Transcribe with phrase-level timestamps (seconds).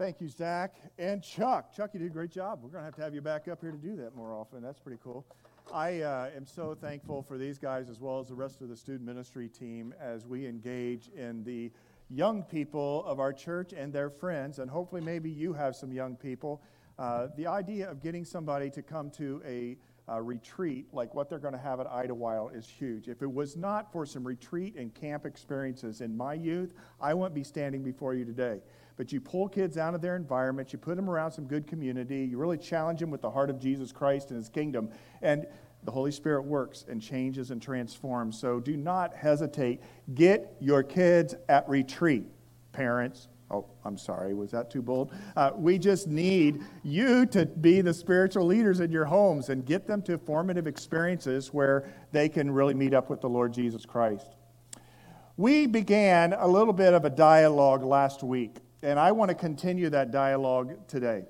[0.00, 0.76] Thank you, Zach.
[0.98, 1.76] And Chuck.
[1.76, 2.60] Chuck, you did a great job.
[2.62, 4.62] We're going to have to have you back up here to do that more often.
[4.62, 5.26] That's pretty cool.
[5.74, 8.76] I uh, am so thankful for these guys as well as the rest of the
[8.78, 11.70] student ministry team as we engage in the
[12.08, 14.58] young people of our church and their friends.
[14.58, 16.62] And hopefully, maybe you have some young people.
[16.98, 19.76] Uh, the idea of getting somebody to come to a
[20.18, 23.06] retreat like what they're going to have at Idlewild is huge.
[23.06, 27.34] If it was not for some retreat and camp experiences in my youth, I wouldn't
[27.34, 28.60] be standing before you today.
[29.00, 32.22] But you pull kids out of their environment, you put them around some good community,
[32.22, 34.90] you really challenge them with the heart of Jesus Christ and his kingdom.
[35.22, 35.46] And
[35.84, 38.38] the Holy Spirit works and changes and transforms.
[38.38, 39.80] So do not hesitate.
[40.14, 42.26] Get your kids at retreat,
[42.72, 43.28] parents.
[43.50, 45.14] Oh, I'm sorry, was that too bold?
[45.34, 49.86] Uh, we just need you to be the spiritual leaders in your homes and get
[49.86, 54.36] them to formative experiences where they can really meet up with the Lord Jesus Christ.
[55.38, 59.90] We began a little bit of a dialogue last week, and I want to continue
[59.90, 61.24] that dialogue today.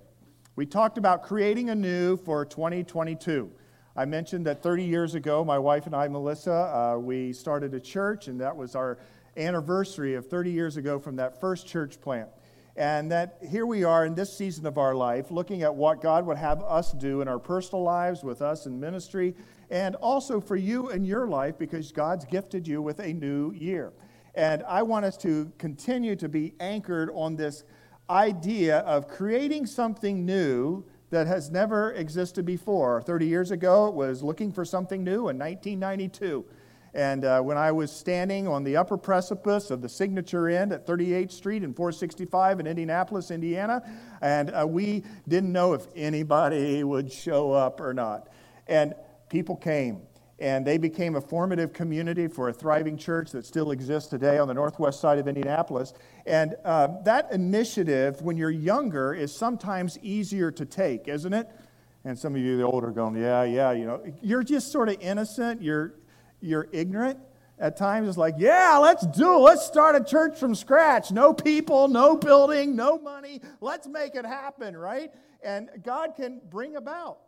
[0.55, 3.51] We talked about creating anew for 2022.
[3.97, 7.81] I mentioned that 30 years ago, my wife and I, Melissa, uh, we started a
[7.81, 8.99] church, and that was our
[9.37, 12.29] anniversary of 30 years ago from that first church plant.
[12.77, 16.25] And that here we are in this season of our life, looking at what God
[16.27, 19.35] would have us do in our personal lives, with us in ministry,
[19.71, 23.93] and also for you in your life, because God's gifted you with a new year.
[24.35, 27.65] And I want us to continue to be anchored on this
[28.09, 33.03] idea of creating something new that has never existed before.
[33.03, 36.45] 30 years ago, it was looking for something new in 1992.
[36.93, 40.87] And uh, when I was standing on the upper precipice of the Signature Inn at
[40.87, 43.83] 38th Street and 465 in Indianapolis, Indiana,
[44.21, 48.29] and uh, we didn't know if anybody would show up or not.
[48.67, 48.95] And
[49.29, 50.03] people came,
[50.41, 54.49] and they became a formative community for a thriving church that still exists today on
[54.49, 55.93] the northwest side of Indianapolis.
[56.27, 61.49] And uh, that initiative, when you're younger, is sometimes easier to take, isn't it?
[62.05, 64.97] And some of you, the older, going, yeah, yeah, you know, you're just sort of
[65.01, 65.61] innocent.
[65.61, 65.95] You're
[66.41, 67.19] you're ignorant
[67.59, 68.09] at times.
[68.09, 69.41] It's like, yeah, let's do it.
[69.41, 71.13] Let's start a church from scratch.
[71.13, 73.43] No people, no building, no money.
[73.61, 75.13] Let's make it happen, right?
[75.43, 77.19] And God can bring about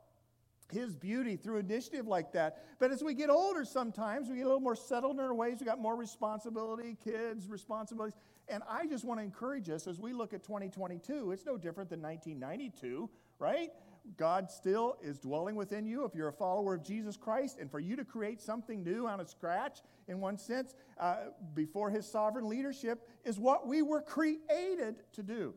[0.72, 2.64] his beauty through initiative like that.
[2.78, 5.58] But as we get older, sometimes we get a little more settled in our ways.
[5.60, 8.18] We got more responsibility, kids, responsibilities.
[8.48, 11.90] And I just want to encourage us as we look at 2022, it's no different
[11.90, 13.70] than 1992, right?
[14.16, 17.58] God still is dwelling within you if you're a follower of Jesus Christ.
[17.60, 21.16] And for you to create something new out of scratch, in one sense, uh,
[21.54, 25.54] before his sovereign leadership, is what we were created to do.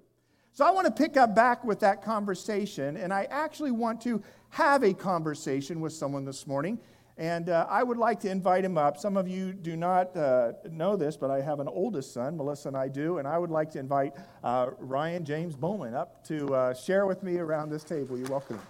[0.55, 4.23] So I want to pick up back with that conversation, and I actually want to
[4.51, 6.79] have a conversation with someone this morning.
[7.17, 8.95] And uh, I would like to invite him up.
[8.95, 12.69] Some of you do not uh, know this, but I have an oldest son, Melissa
[12.69, 14.13] and I do, and I would like to invite
[14.45, 18.17] uh, Ryan James Bowman up to uh, share with me around this table.
[18.17, 18.61] You're welcome.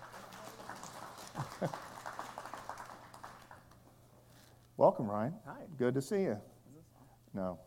[4.76, 5.36] welcome, Ryan.
[5.46, 5.62] Hi.
[5.78, 6.42] Good to see you.
[7.36, 7.60] No.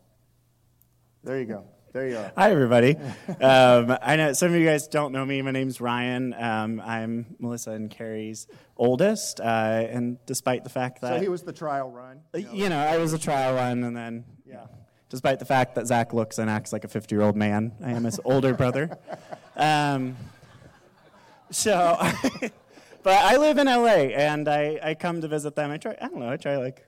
[1.23, 1.63] There you go.
[1.91, 2.31] There you are.
[2.37, 2.97] Hi, everybody.
[3.41, 5.41] um, I know some of you guys don't know me.
[5.41, 6.35] My name's Ryan.
[6.37, 8.45] Um, I'm Melissa and Kerry's
[8.77, 12.53] oldest, uh, and despite the fact that so he was the trial run, you know,
[12.53, 14.67] you know I was a trial run, and then yeah.
[15.09, 17.89] despite the fact that Zach looks and acts like a 50 year old man, I
[17.91, 18.97] am his older brother.
[19.55, 20.15] Um,
[21.51, 21.97] so,
[23.03, 25.69] but I live in LA, and I, I come to visit them.
[25.69, 25.97] I try.
[25.99, 26.29] I don't know.
[26.29, 26.87] I try like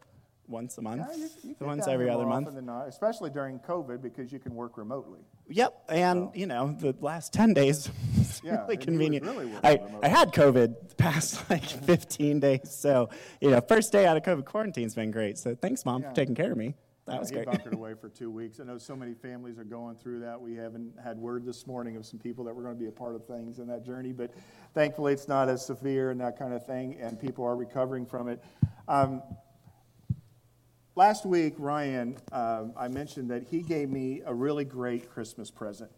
[0.52, 2.54] once a month, yeah, you, you once every other month.
[2.62, 5.22] Not, especially during COVID because you can work remotely.
[5.50, 6.32] Yep, and so.
[6.36, 7.90] you know the last ten days
[8.44, 9.26] yeah, really convenient.
[9.26, 13.10] Really I, I had COVID the past like 15 days, so
[13.40, 15.38] you know first day out of COVID quarantine's been great.
[15.38, 16.10] So thanks, mom, yeah.
[16.10, 16.76] for taking care of me.
[17.08, 17.48] That was he great.
[17.48, 18.60] bunkered away for two weeks.
[18.60, 20.40] I know so many families are going through that.
[20.40, 22.92] We haven't had word this morning of some people that were going to be a
[22.92, 24.34] part of things in that journey, but
[24.74, 28.28] thankfully it's not as severe and that kind of thing, and people are recovering from
[28.28, 28.44] it.
[28.88, 29.22] Um,
[30.98, 35.90] Last week, Ryan, uh, I mentioned that he gave me a really great Christmas present,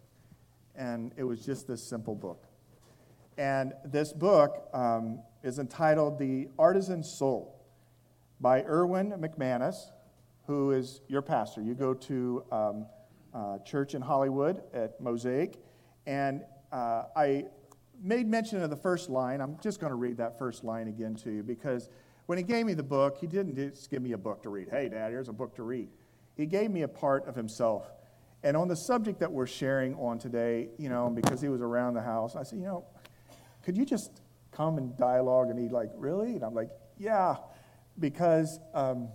[0.75, 2.45] and it was just this simple book.
[3.36, 7.60] And this book um, is entitled The Artisan Soul
[8.40, 9.78] by Erwin McManus,
[10.45, 11.63] who is your pastor.
[11.63, 12.86] You go to um,
[13.34, 15.57] uh, church in Hollywood at Mosaic,
[16.06, 17.45] and uh, I
[18.00, 19.42] made mention of the first line.
[19.42, 21.90] I'm just going to read that first line again to you because
[22.25, 24.70] when he gave me the book, he didn't just give me a book to read.
[24.70, 25.90] Hey, Dad, here's a book to read.
[26.36, 27.92] He gave me a part of himself.
[28.44, 31.94] And on the subject that we're sharing on today, you know, because he was around
[31.94, 32.86] the house, I said, you know,
[33.64, 34.22] could you just
[34.52, 35.50] come and dialogue?
[35.50, 36.34] And he's like, really?
[36.34, 37.36] And I'm like, yeah,
[38.00, 39.10] because um,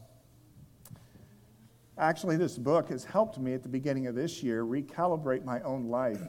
[1.99, 5.89] actually this book has helped me at the beginning of this year recalibrate my own
[5.89, 6.23] life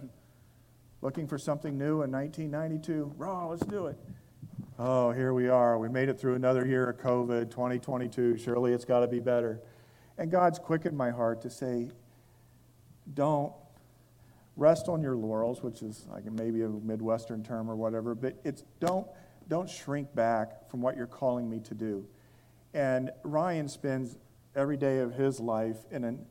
[1.01, 3.13] looking for something new in 1992.
[3.17, 3.97] Raw, let's do it.
[4.81, 5.77] Oh, here we are.
[5.77, 8.37] We made it through another year of COVID, 2022.
[8.37, 9.59] Surely it's got to be better.
[10.17, 11.89] And God's quickened my heart to say,
[13.13, 13.51] don't
[14.55, 18.63] rest on your laurels, which is like maybe a Midwestern term or whatever, but it's
[18.79, 19.05] don't,
[19.49, 22.07] don't shrink back from what you're calling me to do.
[22.73, 24.17] And Ryan spends
[24.55, 26.25] every day of his life in an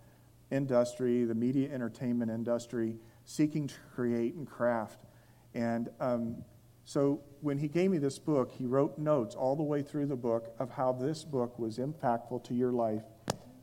[0.50, 2.96] industry, the media entertainment industry,
[3.26, 5.04] seeking to create and craft.
[5.52, 6.44] And um,
[6.88, 10.16] so when he gave me this book, he wrote notes all the way through the
[10.16, 13.02] book of how this book was impactful to your life.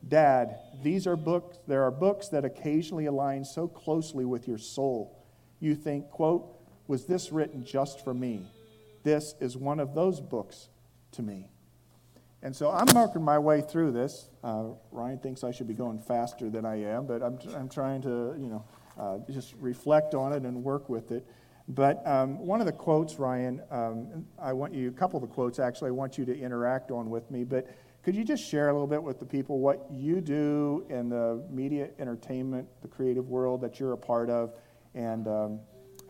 [0.07, 5.25] Dad, these are books, there are books that occasionally align so closely with your soul.
[5.59, 6.55] You think, quote,
[6.85, 8.45] was this written just for me?
[9.01, 10.69] This is one of those books
[11.13, 11.49] to me.
[12.43, 14.29] And so I'm marking my way through this.
[14.43, 18.03] Uh, Ryan thinks I should be going faster than I am, but I'm, I'm trying
[18.03, 18.65] to, you know,
[18.99, 21.25] uh, just reflect on it and work with it.
[21.67, 25.33] But um, one of the quotes, Ryan, um, I want you, a couple of the
[25.33, 27.43] quotes actually, I want you to interact on with me.
[27.43, 27.67] But
[28.03, 31.43] could you just share a little bit with the people what you do in the
[31.49, 34.53] media entertainment, the creative world that you're a part of,
[34.93, 35.59] and um,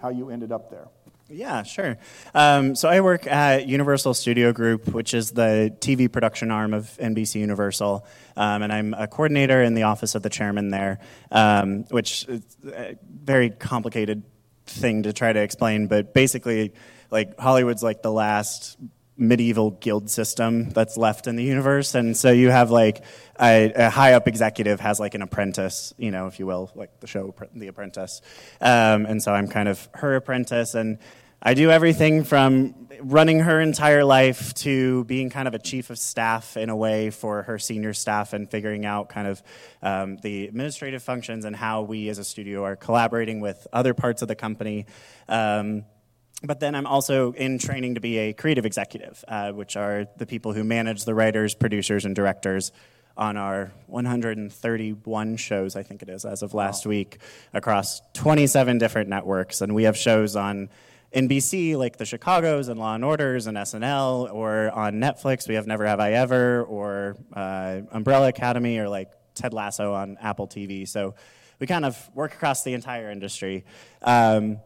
[0.02, 0.90] how you ended up there?
[1.30, 1.98] Yeah, sure.
[2.36, 6.96] Um, so I work at Universal Studio Group, which is the TV production arm of
[7.02, 8.06] NBC Universal,
[8.36, 11.00] um, and I'm a coordinator in the office of the chairman there,
[11.31, 14.24] um, which is a very complicated
[14.65, 15.88] thing to try to explain.
[15.88, 16.73] But basically,
[17.12, 18.77] like Hollywood's like the last
[19.17, 23.01] medieval guild system that's left in the universe and so you have like
[23.39, 27.00] a, a, high up executive has like an apprentice you know if you will like
[27.00, 28.21] the show the apprentice
[28.59, 30.97] um, and so i'm kind of her apprentice and
[31.41, 35.97] i do everything from running her entire life to being kind of a chief of
[35.97, 39.43] staff in a way for her senior staff and figuring out kind of
[39.81, 44.21] um, the administrative functions and how we as a studio are collaborating with other parts
[44.21, 44.85] of the company
[45.27, 45.83] um,
[46.43, 50.25] but then I'm also in training to be a creative executive, uh, which are the
[50.25, 52.71] people who manage the writers, producers, and directors
[53.17, 56.89] on our 131 shows, I think it is, as of last wow.
[56.89, 57.19] week,
[57.53, 59.61] across 27 different networks.
[59.61, 60.69] And we have shows on
[61.15, 65.65] NBC, like the Chicago's and Law and Orders and SNL, or on Netflix, we have
[65.65, 70.85] Never Have I Ever, or uh, Umbrella Academy, or like Ted Lasso on Apple TV.
[70.85, 71.15] So
[71.59, 73.63] we kind of work across the entire industry.
[74.01, 74.59] Um,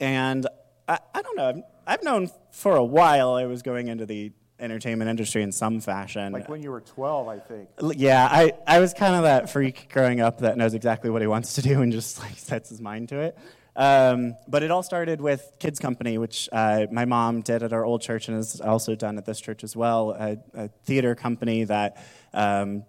[0.00, 0.46] and
[0.88, 1.62] I, I don't know.
[1.86, 6.32] I've known for a while I was going into the entertainment industry in some fashion.
[6.32, 7.68] Like when you were 12, I think.
[7.94, 11.28] Yeah, I, I was kind of that freak growing up that knows exactly what he
[11.28, 13.38] wants to do and just like sets his mind to it.
[13.76, 17.84] Um, but it all started with Kids Company, which uh, my mom did at our
[17.84, 21.64] old church and has also done at this church as well, a, a theater company
[21.64, 22.02] that
[22.32, 22.84] um,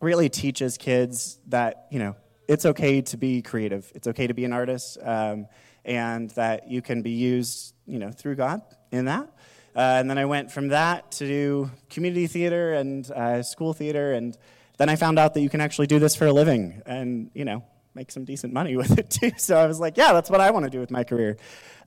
[0.00, 2.16] really teaches kids that, you know,
[2.48, 3.92] it's okay to be creative.
[3.94, 4.98] It's okay to be an artist.
[5.02, 5.46] Um,
[5.84, 9.28] and that you can be used, you know, through God in that.
[9.74, 14.12] Uh, and then I went from that to do community theater and uh, school theater,
[14.12, 14.36] and
[14.78, 17.44] then I found out that you can actually do this for a living, and you
[17.44, 17.64] know,
[17.94, 19.32] make some decent money with it too.
[19.36, 21.36] So I was like, yeah, that's what I want to do with my career.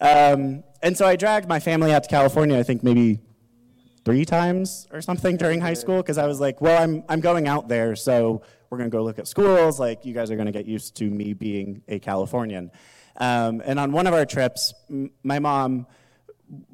[0.01, 2.57] Um, and so I dragged my family out to California.
[2.57, 3.19] I think maybe
[4.05, 7.47] three times or something during high school because I was like, well, I'm I'm going
[7.47, 9.79] out there, so we're gonna go look at schools.
[9.79, 12.71] Like, you guys are gonna get used to me being a Californian.
[13.17, 15.85] Um, and on one of our trips, m- my mom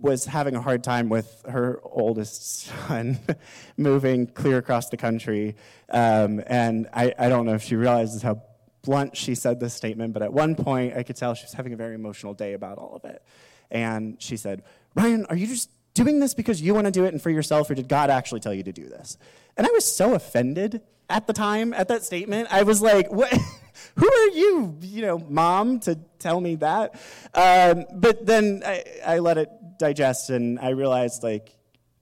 [0.01, 3.19] was having a hard time with her oldest son
[3.77, 5.55] moving clear across the country.
[5.89, 8.41] Um, and I, I don't know if she realizes how
[8.81, 11.74] blunt she said this statement, but at one point I could tell she was having
[11.74, 13.24] a very emotional day about all of it.
[13.71, 14.63] And she said,
[14.95, 17.69] Ryan, are you just doing this because you want to do it and for yourself,
[17.69, 19.17] or did God actually tell you to do this?
[19.57, 22.48] And I was so offended at the time at that statement.
[22.51, 23.31] I was like, what?
[23.95, 26.95] Who are you, you know, mom, to tell me that?
[27.33, 31.55] Um, but then I, I, let it digest and I realized, like,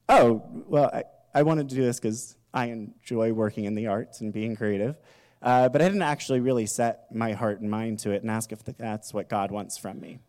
[0.09, 1.03] oh, well, I,
[1.33, 4.97] I wanted to do this because I enjoy working in the arts and being creative.
[5.41, 8.51] Uh, but I didn't actually really set my heart and mind to it and ask
[8.51, 10.19] if that's what God wants from me.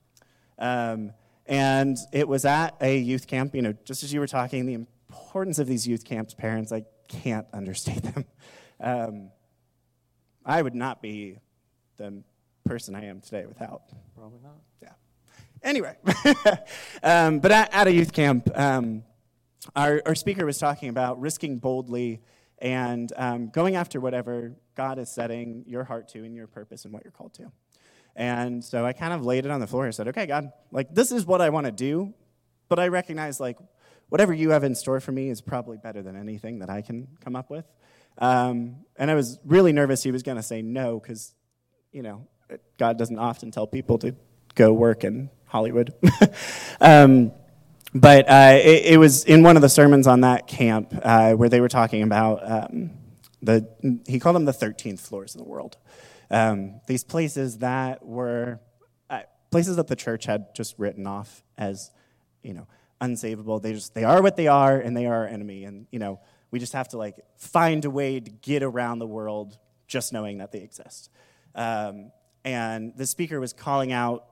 [0.58, 1.12] Um,
[1.46, 4.74] and it was at a youth camp, you know, just as you were talking, the
[4.74, 8.24] importance of these youth camps, parents, I can't understate them.
[8.80, 9.30] Um,
[10.44, 11.38] I would not be
[11.96, 12.22] the
[12.64, 13.82] person I am today without.
[14.16, 14.58] Probably not.
[14.82, 14.92] Yeah.
[15.62, 15.96] Anyway,
[17.02, 19.02] um, but at, at, a youth camp, um,
[19.74, 22.20] our, our speaker was talking about risking boldly
[22.60, 26.92] and um, going after whatever God is setting your heart to and your purpose and
[26.92, 27.50] what you're called to.
[28.16, 30.92] And so I kind of laid it on the floor and said, okay, God, like
[30.92, 32.14] this is what I want to do,
[32.68, 33.58] but I recognize like
[34.08, 37.06] whatever you have in store for me is probably better than anything that I can
[37.20, 37.64] come up with.
[38.18, 41.34] Um, and I was really nervous he was going to say no because,
[41.92, 42.26] you know,
[42.78, 44.16] God doesn't often tell people to
[44.54, 45.94] go work in Hollywood.
[46.80, 47.32] um,
[47.94, 51.48] but uh, it, it, was in one of the sermons on that camp uh, where
[51.48, 52.90] they were talking about um,
[53.42, 53.68] the,
[54.06, 55.76] he called them the 13th floors of the world.
[56.30, 58.60] Um, these places that were
[59.08, 61.90] uh, places that the church had just written off as,
[62.42, 62.66] you know,
[63.00, 63.62] unsavable.
[63.62, 65.64] They just, they are what they are and they are our enemy.
[65.64, 69.06] And, you know, we just have to like find a way to get around the
[69.06, 71.10] world just knowing that they exist.
[71.54, 72.12] Um,
[72.44, 74.26] and the speaker was calling out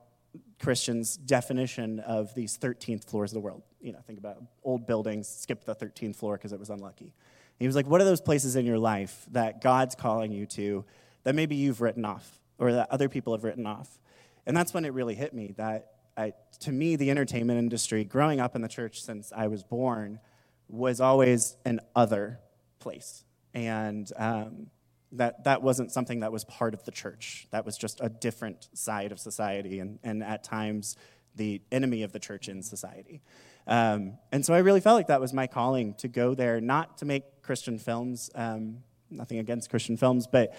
[0.59, 3.63] Christians' definition of these 13th floors of the world.
[3.81, 7.05] You know, think about old buildings, skip the 13th floor because it was unlucky.
[7.05, 10.45] And he was like, What are those places in your life that God's calling you
[10.47, 10.85] to
[11.23, 13.99] that maybe you've written off or that other people have written off?
[14.45, 18.39] And that's when it really hit me that I, to me, the entertainment industry, growing
[18.39, 20.19] up in the church since I was born,
[20.67, 22.39] was always an other
[22.79, 23.23] place.
[23.53, 24.67] And um,
[25.13, 27.47] that, that wasn't something that was part of the church.
[27.51, 30.95] That was just a different side of society, and, and at times
[31.35, 33.21] the enemy of the church in society.
[33.67, 36.97] Um, and so I really felt like that was my calling to go there, not
[36.99, 38.77] to make Christian films, um,
[39.09, 40.55] nothing against Christian films, but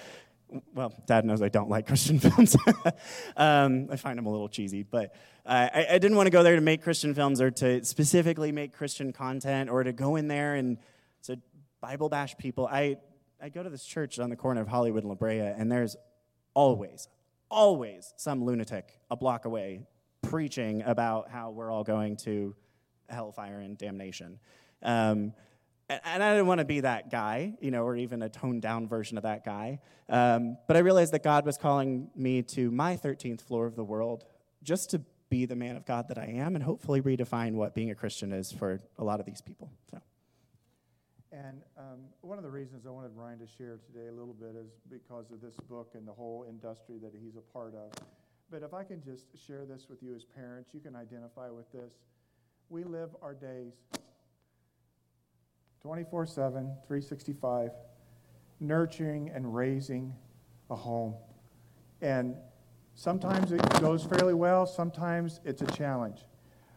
[0.75, 2.57] well, Dad knows I don't like Christian films.
[3.37, 5.15] um, I find them a little cheesy, but
[5.45, 8.73] I, I, didn't want to go there to make Christian films or to specifically make
[8.73, 10.79] Christian content or to go in there and
[11.25, 11.39] to
[11.81, 12.67] Bible bash people.
[12.71, 12.97] I
[13.41, 15.97] I go to this church on the corner of Hollywood and La Brea, and there's
[16.55, 17.09] always,
[17.51, 19.87] always some lunatic a block away
[20.23, 22.55] preaching about how we're all going to
[23.09, 24.41] hellfire and damnation.
[24.83, 25.33] Um,
[25.89, 28.89] and I didn't want to be that guy, you know, or even a toned down
[28.89, 29.79] version of that guy.
[30.09, 33.85] Um, but I realized that God was calling me to my 13th floor of the
[33.85, 34.25] world
[34.63, 37.91] just to be the man of God that I am and hopefully redefine what being
[37.91, 39.71] a Christian is for a lot of these people.
[39.91, 39.99] So.
[41.31, 44.57] And um, one of the reasons I wanted Ryan to share today a little bit
[44.57, 47.93] is because of this book and the whole industry that he's a part of.
[48.51, 51.71] But if I can just share this with you as parents, you can identify with
[51.71, 51.93] this.
[52.71, 53.75] We live our days
[55.83, 56.53] 24 7,
[56.87, 57.71] 365,
[58.61, 60.15] nurturing and raising
[60.71, 61.15] a home.
[62.01, 62.37] And
[62.95, 66.21] sometimes it goes fairly well, sometimes it's a challenge.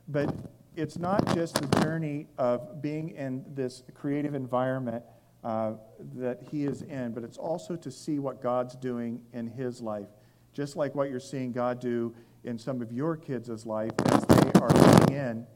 [0.10, 0.36] But
[0.76, 5.04] it's not just the journey of being in this creative environment
[5.44, 5.74] uh,
[6.16, 10.08] that he is in, but it's also to see what God's doing in his life.
[10.54, 12.14] Just like what you're seeing God do
[12.44, 15.48] in some of your kids' life as they are leaning in.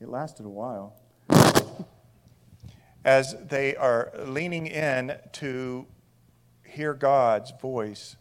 [0.00, 0.96] It lasted a while.
[3.04, 5.86] As they are leaning in to
[6.66, 8.16] hear God's voice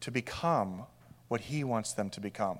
[0.00, 0.86] to become
[1.26, 2.58] what he wants them to become.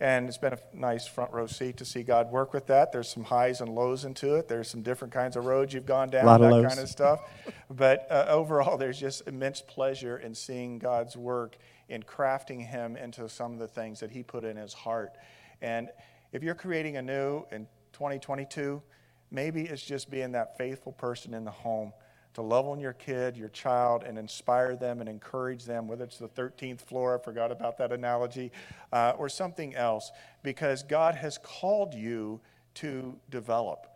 [0.00, 2.90] And it's been a nice front row seat to see God work with that.
[2.90, 4.48] There's some highs and lows into it.
[4.48, 7.20] There's some different kinds of roads you've gone down, that kind of stuff.
[7.70, 11.58] but uh, overall, there's just immense pleasure in seeing God's work
[11.90, 15.12] in crafting Him into some of the things that He put in His heart.
[15.60, 15.90] And
[16.32, 18.80] if you're creating a new in 2022,
[19.30, 21.92] maybe it's just being that faithful person in the home
[22.34, 26.18] to love on your kid, your child, and inspire them and encourage them, whether it's
[26.18, 28.52] the 13th floor, I forgot about that analogy,
[28.92, 32.40] uh, or something else, because God has called you
[32.74, 33.86] to develop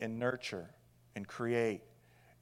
[0.00, 0.70] and nurture
[1.14, 1.82] and create.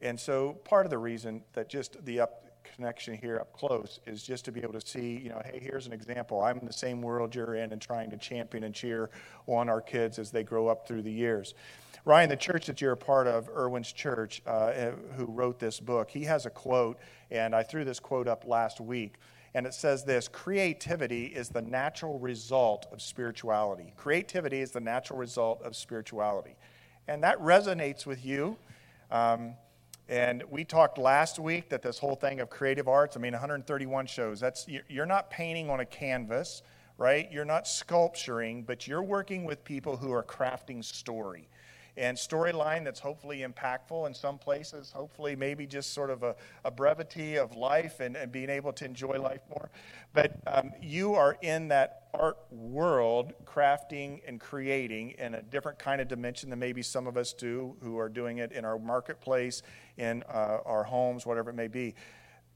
[0.01, 4.23] And so part of the reason that just the up connection here up close is
[4.23, 6.43] just to be able to see, you know, hey, here's an example.
[6.43, 9.11] I'm in the same world you're in and trying to champion and cheer
[9.47, 11.55] on our kids as they grow up through the years.
[12.07, 16.11] Ryan, the church that you're a part of, Erwin's Church, uh, who wrote this book,
[16.11, 16.99] he has a quote,
[17.31, 19.15] and I threw this quote up last week.
[19.55, 23.95] And it says this Creativity is the natural result of spirituality.
[23.97, 26.57] Creativity is the natural result of spirituality.
[27.09, 28.59] And that resonates with you.
[29.11, 29.55] Um,
[30.07, 34.07] and we talked last week that this whole thing of creative arts, I mean, 131
[34.07, 36.63] shows, that's, you're not painting on a canvas,
[36.99, 37.33] right?
[37.33, 41.49] You're not sculpturing, but you're working with people who are crafting story
[41.97, 46.35] and storyline that's hopefully impactful in some places, hopefully, maybe just sort of a,
[46.65, 49.71] a brevity of life and, and, being able to enjoy life more.
[50.13, 56.01] But um, you are in that art world, crafting and creating in a different kind
[56.01, 59.63] of dimension than maybe some of us do who are doing it in our marketplace,
[59.97, 61.95] in uh, our homes, whatever it may be.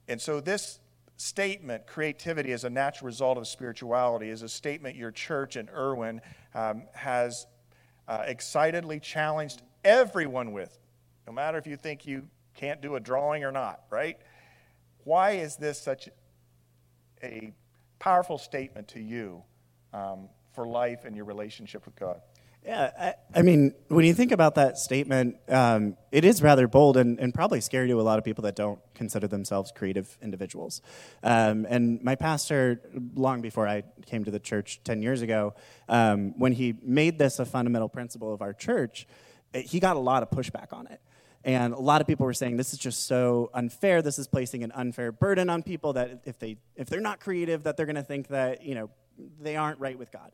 [0.09, 0.81] And so, this
[1.17, 6.21] statement, creativity as a natural result of spirituality, is a statement your church in Erwin
[6.55, 7.47] um, has
[8.09, 10.77] uh, excitedly challenged everyone with,
[11.27, 14.19] no matter if you think you can't do a drawing or not, right?
[15.05, 16.09] Why is this such
[17.23, 17.53] a
[17.99, 19.43] powerful statement to you
[19.93, 22.21] um, for life and your relationship with God?
[22.65, 26.99] Yeah, I, I, mean, when you think about that statement, um, it is rather bold
[26.99, 30.83] and, and, probably scary to a lot of people that don't consider themselves creative individuals.
[31.23, 32.83] Um, and my pastor,
[33.15, 35.55] long before I came to the church 10 years ago,
[35.89, 39.07] um, when he made this a fundamental principle of our church,
[39.55, 41.01] he got a lot of pushback on it.
[41.45, 44.03] And a lot of people were saying this is just so unfair.
[44.03, 47.63] This is placing an unfair burden on people that if they if they're not creative,
[47.63, 48.91] that they're going to think that you know
[49.41, 50.33] they aren't right with God.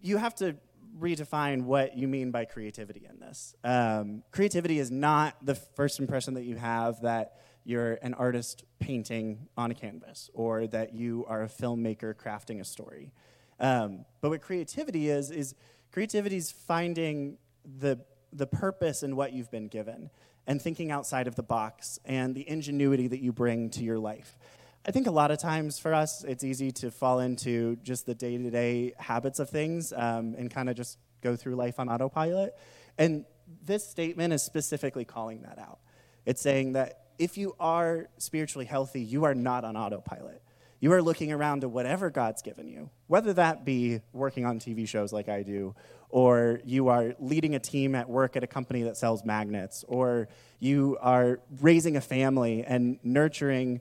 [0.00, 0.56] You have to
[0.98, 3.54] redefine what you mean by creativity in this.
[3.64, 9.46] Um, creativity is not the first impression that you have that you're an artist painting
[9.56, 13.12] on a canvas or that you are a filmmaker crafting a story.
[13.60, 15.54] Um, but what creativity is, is
[15.92, 18.00] creativity is finding the,
[18.32, 20.10] the purpose in what you've been given
[20.46, 24.36] and thinking outside of the box and the ingenuity that you bring to your life.
[24.84, 28.14] I think a lot of times for us, it's easy to fall into just the
[28.14, 31.88] day to day habits of things um, and kind of just go through life on
[31.88, 32.56] autopilot.
[32.98, 33.24] And
[33.64, 35.78] this statement is specifically calling that out.
[36.26, 40.42] It's saying that if you are spiritually healthy, you are not on autopilot.
[40.80, 44.88] You are looking around to whatever God's given you, whether that be working on TV
[44.88, 45.76] shows like I do,
[46.08, 50.26] or you are leading a team at work at a company that sells magnets, or
[50.58, 53.80] you are raising a family and nurturing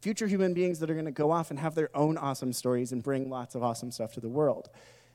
[0.00, 2.92] future human beings that are going to go off and have their own awesome stories
[2.92, 4.68] and bring lots of awesome stuff to the world.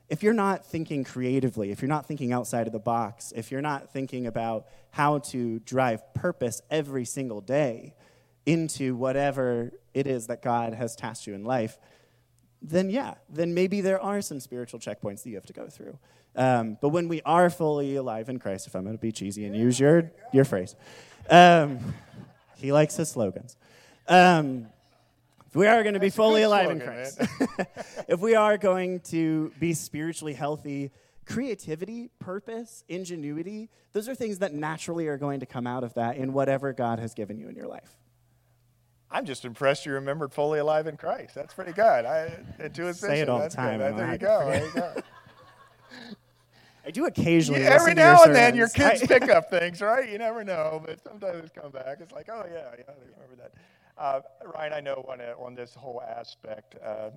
[0.08, 3.62] If you're not thinking creatively, if you're not thinking outside of the box, if you're
[3.62, 7.94] not thinking about how to drive purpose every single day
[8.44, 11.78] into whatever it is that God has tasked you in life,
[12.62, 15.98] then yeah, then maybe there are some spiritual checkpoints that you have to go through.
[16.36, 19.44] Um, but when we are fully alive in Christ, if I'm going to be cheesy
[19.44, 20.76] and use your, your phrase,
[21.30, 21.94] um,
[22.56, 23.56] he likes his slogans.
[24.08, 24.66] Um,
[25.54, 27.20] we are going to be fully alive slogan, in Christ,
[28.08, 30.90] if we are going to be spiritually healthy,
[31.24, 36.16] creativity, purpose, ingenuity, those are things that naturally are going to come out of that
[36.16, 37.96] in whatever God has given you in your life.
[39.10, 41.34] I'm just impressed you remembered fully alive in Christ.
[41.34, 42.04] That's pretty good.
[42.04, 43.78] I, to his Say it all the time.
[43.78, 44.50] There you go.
[44.50, 44.94] There you go.
[46.86, 47.62] I do occasionally.
[47.62, 50.08] Yeah, every now and then, your kids pick up things, right?
[50.08, 51.98] You never know, but sometimes it's come back.
[52.00, 53.52] It's like, oh yeah, yeah, I remember that.
[53.98, 54.20] Uh,
[54.54, 57.10] Ryan, I know on, a, on this whole aspect, uh,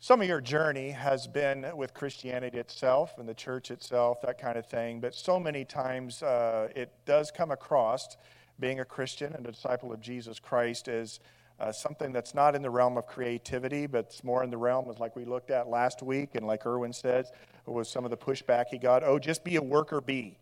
[0.00, 4.56] some of your journey has been with Christianity itself and the church itself, that kind
[4.56, 5.00] of thing.
[5.00, 8.16] But so many times uh, it does come across
[8.58, 11.20] being a Christian and a disciple of Jesus Christ as
[11.60, 14.88] uh, something that's not in the realm of creativity, but it's more in the realm
[14.88, 17.32] of like we looked at last week, and like Erwin says,
[17.66, 19.02] was some of the pushback he got.
[19.04, 20.38] Oh, just be a worker bee.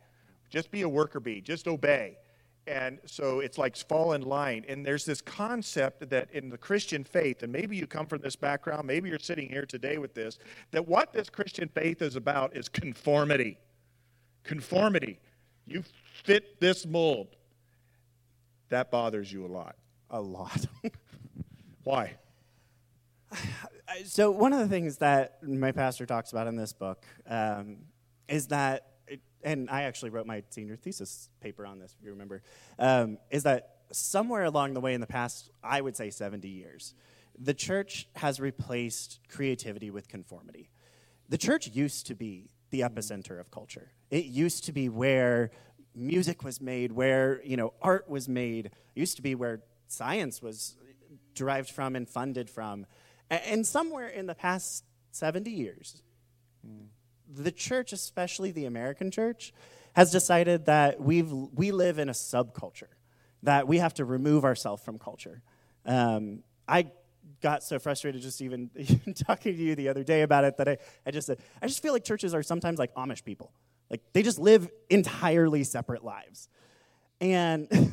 [0.49, 1.41] Just be a worker bee.
[1.41, 2.19] Just obey.
[2.67, 4.65] And so it's like fall in line.
[4.69, 8.35] And there's this concept that in the Christian faith, and maybe you come from this
[8.35, 10.39] background, maybe you're sitting here today with this,
[10.73, 13.59] that what this Christian faith is about is conformity.
[14.43, 15.21] Conformity.
[15.67, 15.85] You
[16.25, 17.29] fit this mold.
[18.69, 19.77] That bothers you a lot.
[20.11, 20.67] A lot.
[21.85, 22.15] Why?
[24.05, 27.79] So, one of the things that my pastor talks about in this book um,
[28.29, 28.96] is that
[29.47, 32.43] and I actually wrote my senior thesis paper on this, if you remember,
[32.81, 36.95] um, is that somewhere along the way in the past, I would say 70 years,
[37.39, 40.69] the church has replaced creativity with conformity.
[41.29, 43.93] The church used to be the epicenter of culture.
[44.11, 45.53] It used to be where
[45.95, 48.67] music was made, where you know art was made.
[48.67, 50.77] It used to be where science was
[51.35, 52.87] derived from and funded from.
[53.31, 56.03] And somewhere in the past 70 years,
[56.67, 56.87] mm
[57.29, 59.53] the church, especially the American church,
[59.95, 62.93] has decided that we've, we live in a subculture,
[63.43, 65.43] that we have to remove ourselves from culture.
[65.85, 66.91] Um, I
[67.41, 68.71] got so frustrated just even,
[69.27, 71.83] talking to you the other day about it that I, I just said, I just
[71.83, 73.53] feel like churches are sometimes like Amish people.
[73.91, 76.49] Like they just live entirely separate lives.
[77.21, 77.69] And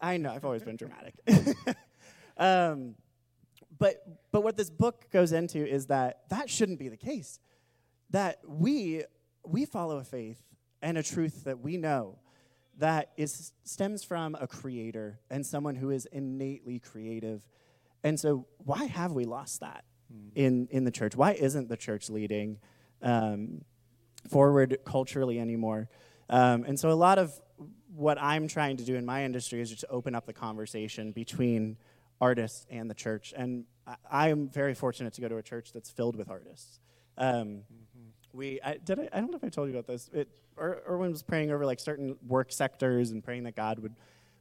[0.00, 1.14] I know, I've always been dramatic.
[2.36, 2.94] um,
[3.78, 7.40] but, but what this book goes into is that that shouldn't be the case.
[8.10, 9.04] That we,
[9.44, 10.42] we follow a faith
[10.82, 12.18] and a truth that we know
[12.78, 17.46] that is, stems from a creator and someone who is innately creative.
[18.02, 20.30] And so, why have we lost that mm.
[20.34, 21.16] in, in the church?
[21.16, 22.58] Why isn't the church leading
[23.02, 23.62] um,
[24.28, 25.88] forward culturally anymore?
[26.28, 27.40] Um, and so, a lot of
[27.94, 31.12] what I'm trying to do in my industry is just to open up the conversation
[31.12, 31.76] between
[32.24, 33.34] artists and the church.
[33.36, 33.64] And
[34.10, 36.80] I, am very fortunate to go to a church that's filled with artists.
[37.18, 38.08] Um, mm-hmm.
[38.32, 40.08] We I, did I, I don't know if I told you about this.
[40.12, 43.94] It, er, Erwin was praying over like certain work sectors and praying that God would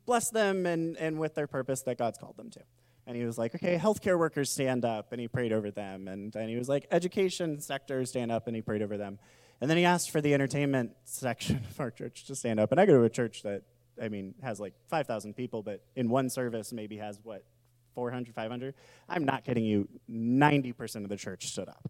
[0.05, 2.61] bless them and, and with their purpose that God's called them to.
[3.05, 6.07] And he was like, okay, healthcare workers stand up, and he prayed over them.
[6.07, 9.19] And then he was like, education sector stand up, and he prayed over them.
[9.59, 12.71] And then he asked for the entertainment section of our church to stand up.
[12.71, 13.63] And I go to a church that,
[14.01, 17.43] I mean, has like 5,000 people, but in one service maybe has what,
[17.93, 18.73] 400, 500?
[19.09, 21.89] I'm not kidding you, 90% of the church stood up.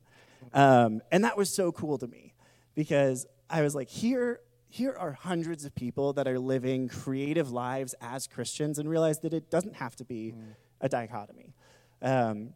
[0.53, 2.33] Um, and that was so cool to me
[2.75, 7.95] because I was like, here, here are hundreds of people that are living creative lives
[8.01, 10.55] as Christians and realize that it doesn't have to be mm.
[10.81, 11.53] a dichotomy.
[12.01, 12.53] Um,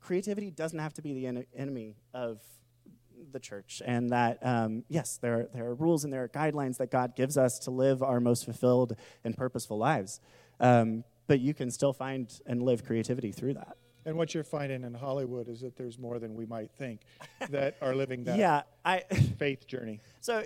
[0.00, 2.40] creativity doesn't have to be the en- enemy of
[3.32, 6.78] the church, and that um, yes, there are, there are rules and there are guidelines
[6.78, 10.20] that God gives us to live our most fulfilled and purposeful lives.
[10.60, 13.76] Um, but you can still find and live creativity through that.
[14.06, 17.00] And what you're finding in Hollywood is that there's more than we might think
[17.50, 19.00] that are living that yeah, I,
[19.38, 20.00] faith journey.
[20.20, 20.44] So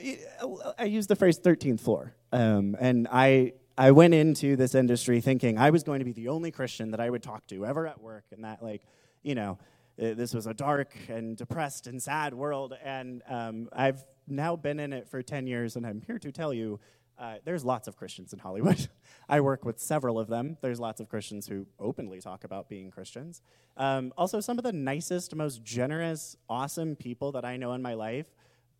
[0.79, 2.15] I use the phrase 13th floor.
[2.33, 6.29] Um, and I, I went into this industry thinking I was going to be the
[6.29, 8.83] only Christian that I would talk to ever at work, and that, like,
[9.23, 9.59] you know,
[9.97, 12.75] this was a dark and depressed and sad world.
[12.83, 16.55] And um, I've now been in it for 10 years, and I'm here to tell
[16.55, 16.81] you
[17.21, 18.89] uh, there's lots of Christians in Hollywood.
[19.29, 20.57] I work with several of them.
[20.63, 23.43] There's lots of Christians who openly talk about being Christians.
[23.77, 27.93] Um, also, some of the nicest, most generous, awesome people that I know in my
[27.93, 28.27] life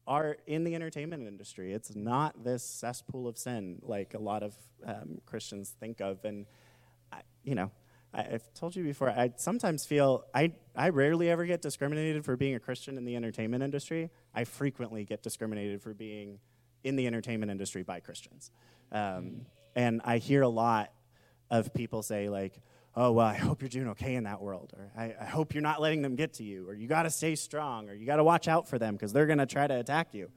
[0.07, 1.75] are in the entertainment industry.
[1.75, 4.55] It's not this cesspool of sin like a lot of
[4.87, 6.25] um, Christians think of.
[6.25, 6.47] And,
[7.13, 7.71] I, you know,
[8.15, 12.39] I, have told you before, I sometimes feel I, I rarely ever get discriminated for
[12.39, 14.11] being a Christian in the entertainment industry.
[14.35, 16.39] I frequently get discriminated for being
[16.85, 18.51] in the entertainment industry by Christians.
[18.93, 20.93] Um, and I hear a lot
[21.51, 22.61] of people say, like,
[22.97, 25.63] oh, well, I hope you're doing okay in that world, or I, I hope you're
[25.63, 28.17] not letting them get to you, or you got to stay strong, or you got
[28.17, 30.31] to watch out for them because they're going to try to attack you.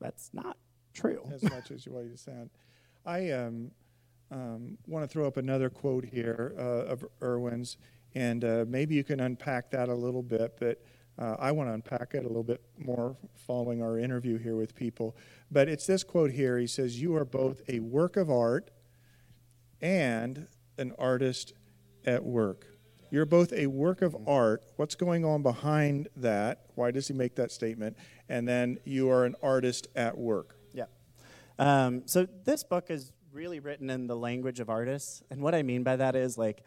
[0.00, 0.56] That's not
[0.94, 1.28] true.
[1.32, 2.50] As much as you what you said.
[3.04, 3.70] I um,
[4.30, 7.76] um, want to throw up another quote here uh, of Erwin's,
[8.14, 10.80] and uh, maybe you can unpack that a little bit, but
[11.18, 14.74] uh, I want to unpack it a little bit more following our interview here with
[14.74, 15.16] people.
[15.50, 16.58] But it's this quote here.
[16.58, 18.70] He says, You are both a work of art
[19.80, 20.46] and
[20.78, 21.52] an artist
[22.04, 22.66] at work.
[23.10, 24.64] You're both a work of art.
[24.76, 26.62] What's going on behind that?
[26.76, 27.98] Why does he make that statement?
[28.30, 30.56] And then you are an artist at work.
[30.72, 30.86] Yeah.
[31.58, 35.22] Um, so this book is really written in the language of artists.
[35.30, 36.64] And what I mean by that is like,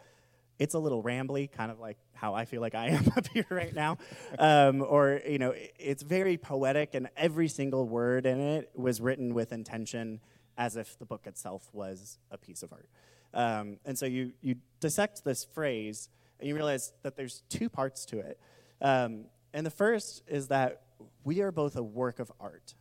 [0.58, 3.46] it's a little rambly, kind of like how I feel like I am up here
[3.50, 3.98] right now.
[4.38, 9.34] Um, or, you know, it's very poetic, and every single word in it was written
[9.34, 10.20] with intention
[10.56, 12.88] as if the book itself was a piece of art.
[13.34, 16.08] Um, and so you, you dissect this phrase,
[16.40, 18.40] and you realize that there's two parts to it.
[18.80, 20.82] Um, and the first is that
[21.24, 22.74] we are both a work of art.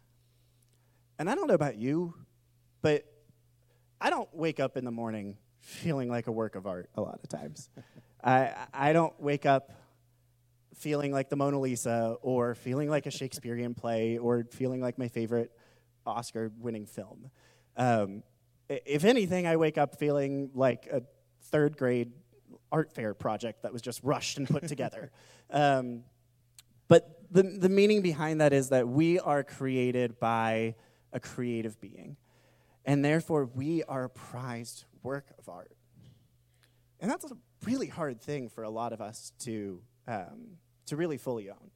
[1.19, 2.13] And I don't know about you,
[2.81, 3.05] but
[3.99, 7.19] I don't wake up in the morning feeling like a work of art a lot
[7.23, 7.69] of times.
[8.23, 9.71] I, I don't wake up
[10.75, 15.07] feeling like the Mona Lisa or feeling like a Shakespearean play or feeling like my
[15.07, 15.51] favorite
[16.05, 17.31] Oscar winning film.
[17.77, 18.23] Um,
[18.69, 21.01] if anything, I wake up feeling like a
[21.45, 22.11] third grade
[22.71, 25.11] art fair project that was just rushed and put together.
[25.49, 26.03] Um,
[26.87, 30.75] but the, the meaning behind that is that we are created by
[31.11, 32.17] a creative being.
[32.85, 35.71] And therefore, we are prized work of art.
[36.99, 41.17] And that's a really hard thing for a lot of us to, um, to really
[41.17, 41.71] fully own,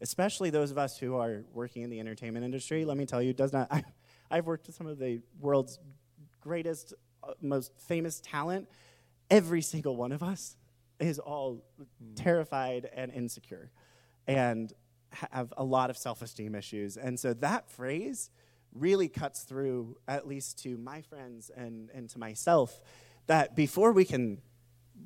[0.00, 2.84] especially those of us who are working in the entertainment industry.
[2.84, 3.68] Let me tell you, does not.
[3.70, 3.82] I,
[4.30, 5.78] I've worked with some of the world's
[6.40, 8.68] greatest, uh, most famous talent.
[9.30, 10.56] Every single one of us
[10.98, 11.86] is all mm.
[12.16, 13.70] terrified and insecure
[14.26, 14.72] and
[15.30, 16.96] have a lot of self esteem issues.
[16.96, 18.30] And so that phrase
[18.74, 22.80] really cuts through, at least to my friends and, and to myself,
[23.26, 24.40] that before we can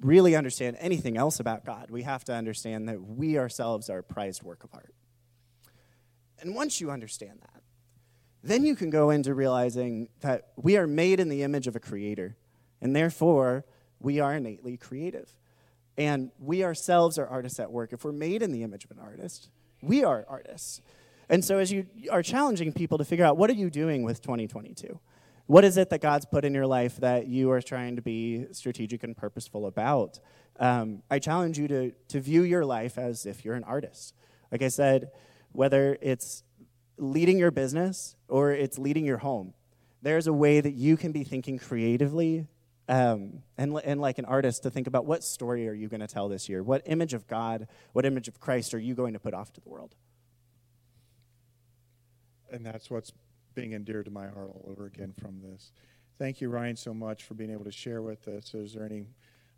[0.00, 4.02] really understand anything else about God, we have to understand that we ourselves are a
[4.02, 4.94] prized work of art.
[6.40, 7.62] And once you understand that,
[8.42, 11.80] then you can go into realizing that we are made in the image of a
[11.80, 12.36] creator,
[12.80, 13.64] and therefore
[13.98, 15.34] we are innately creative.
[15.98, 17.92] And we ourselves are artists at work.
[17.92, 19.48] If we're made in the image of an artist,
[19.82, 20.82] we are artists.
[21.28, 24.22] And so, as you are challenging people to figure out what are you doing with
[24.22, 25.00] 2022?
[25.46, 28.46] What is it that God's put in your life that you are trying to be
[28.52, 30.18] strategic and purposeful about?
[30.58, 34.14] Um, I challenge you to, to view your life as if you're an artist.
[34.50, 35.10] Like I said,
[35.52, 36.42] whether it's
[36.98, 39.54] leading your business or it's leading your home,
[40.02, 42.46] there's a way that you can be thinking creatively
[42.88, 46.06] um, and, and like an artist to think about what story are you going to
[46.06, 46.62] tell this year?
[46.62, 49.60] What image of God, what image of Christ are you going to put off to
[49.60, 49.94] the world?
[52.50, 53.12] And that's what's
[53.54, 55.72] being endeared to my heart all over again from this.
[56.18, 58.54] Thank you, Ryan, so much for being able to share with us.
[58.54, 59.06] Is there any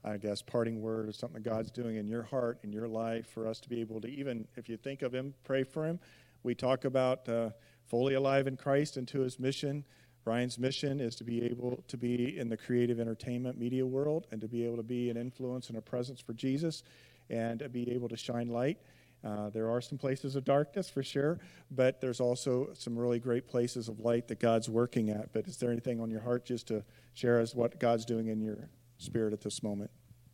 [0.05, 3.27] I guess, parting word or something that God's doing in your heart, in your life,
[3.27, 5.99] for us to be able to even, if you think of Him, pray for Him.
[6.43, 7.51] We talk about uh,
[7.87, 9.85] fully alive in Christ and to His mission.
[10.25, 14.41] Ryan's mission is to be able to be in the creative entertainment media world and
[14.41, 16.83] to be able to be an influence and a presence for Jesus
[17.31, 18.79] and be able to shine light.
[19.25, 21.39] Uh, there are some places of darkness for sure,
[21.71, 25.33] but there's also some really great places of light that God's working at.
[25.33, 28.41] But is there anything on your heart just to share as what God's doing in
[28.41, 29.91] your spirit at this moment?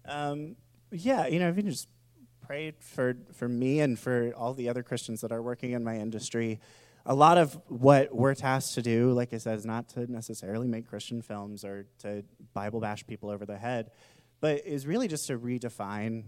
[0.06, 0.56] Um,
[0.90, 1.88] yeah, you know, if you just
[2.46, 5.96] pray for, for me and for all the other Christians that are working in my
[5.96, 6.60] industry.
[7.06, 10.66] A lot of what we're tasked to do, like I said, is not to necessarily
[10.66, 13.90] make Christian films or to Bible bash people over the head,
[14.40, 16.24] but is really just to redefine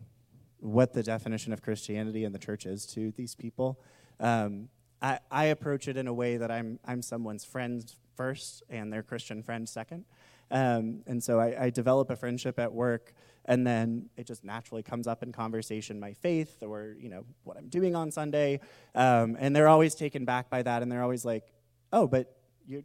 [0.60, 3.80] what the definition of Christianity and the church is to these people.
[4.20, 4.68] Um,
[5.02, 7.84] I, I, approach it in a way that I'm, I'm someone's friend
[8.16, 10.06] first and their Christian friend second.
[10.50, 13.12] Um, and so I, I, develop a friendship at work,
[13.44, 17.56] and then it just naturally comes up in conversation my faith or you know what
[17.56, 18.60] I'm doing on Sunday.
[18.94, 21.52] Um, and they're always taken back by that, and they're always like,
[21.92, 22.84] "Oh, but you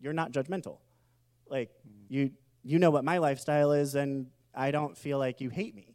[0.00, 0.78] you're not judgmental.
[1.48, 2.04] Like mm.
[2.08, 2.30] you
[2.62, 5.89] you know what my lifestyle is, and I don't feel like you hate me."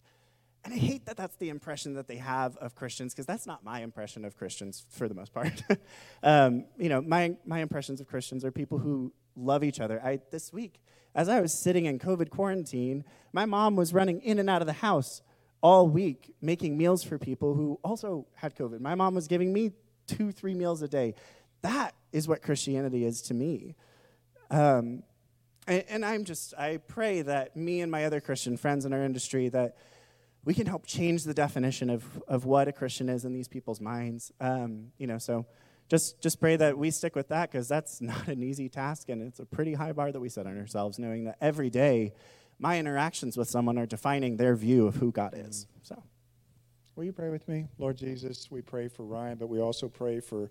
[0.66, 3.64] And I hate that that's the impression that they have of Christians, because that's not
[3.64, 5.62] my impression of Christians for the most part.
[6.24, 10.02] um, you know, my, my impressions of Christians are people who love each other.
[10.04, 10.82] I, this week,
[11.14, 14.66] as I was sitting in COVID quarantine, my mom was running in and out of
[14.66, 15.22] the house
[15.62, 18.80] all week making meals for people who also had COVID.
[18.80, 19.72] My mom was giving me
[20.08, 21.14] two, three meals a day.
[21.62, 23.76] That is what Christianity is to me.
[24.50, 25.04] Um,
[25.68, 29.04] and, and I'm just, I pray that me and my other Christian friends in our
[29.04, 29.78] industry, that
[30.46, 33.82] we can help change the definition of, of what a Christian is in these people's
[33.82, 34.32] minds.
[34.40, 35.48] Um, you know, so
[35.90, 39.22] just just pray that we stick with that because that's not an easy task and
[39.22, 42.14] it's a pretty high bar that we set on ourselves, knowing that every day
[42.60, 45.68] my interactions with someone are defining their view of who God is.
[45.84, 46.02] So,
[46.96, 48.50] will you pray with me, Lord Jesus?
[48.50, 50.50] We pray for Ryan, but we also pray for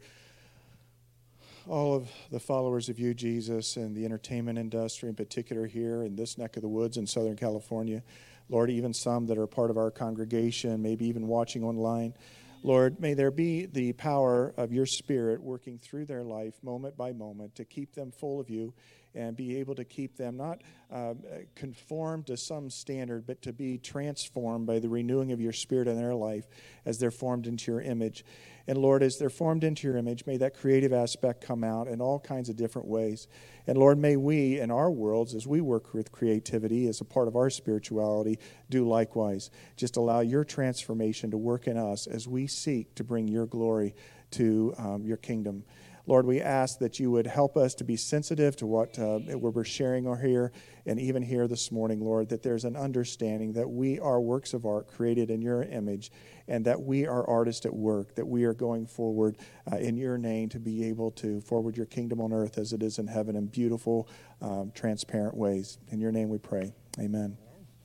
[1.67, 6.15] all of the followers of you, Jesus, and the entertainment industry in particular here in
[6.15, 8.03] this neck of the woods in Southern California.
[8.49, 12.15] Lord, even some that are part of our congregation, maybe even watching online.
[12.63, 17.13] Lord, may there be the power of your Spirit working through their life moment by
[17.13, 18.73] moment to keep them full of you
[19.15, 21.15] and be able to keep them not uh,
[21.55, 25.97] conformed to some standard, but to be transformed by the renewing of your Spirit in
[25.97, 26.47] their life
[26.85, 28.25] as they're formed into your image.
[28.67, 32.01] And Lord, as they're formed into your image, may that creative aspect come out in
[32.01, 33.29] all kinds of different ways.
[33.67, 37.29] And Lord, may we in our worlds, as we work with creativity as a part
[37.29, 38.39] of our spirituality,
[38.71, 39.51] do likewise.
[39.77, 43.95] Just allow your transformation to work in us as we seek to bring your glory
[44.33, 45.65] to um, your kingdom.
[46.07, 49.65] Lord, we ask that you would help us to be sensitive to what uh, we're
[49.65, 50.53] sharing or here
[50.85, 54.67] and even here this morning, Lord, that there's an understanding that we are works of
[54.67, 56.13] art created in your image
[56.47, 59.39] and that we are artists at work, that we are going forward
[59.73, 62.83] uh, in your name to be able to forward your kingdom on earth as it
[62.83, 64.07] is in heaven in beautiful,
[64.43, 65.79] um, transparent ways.
[65.89, 66.75] In your name we pray.
[67.01, 67.39] Amen.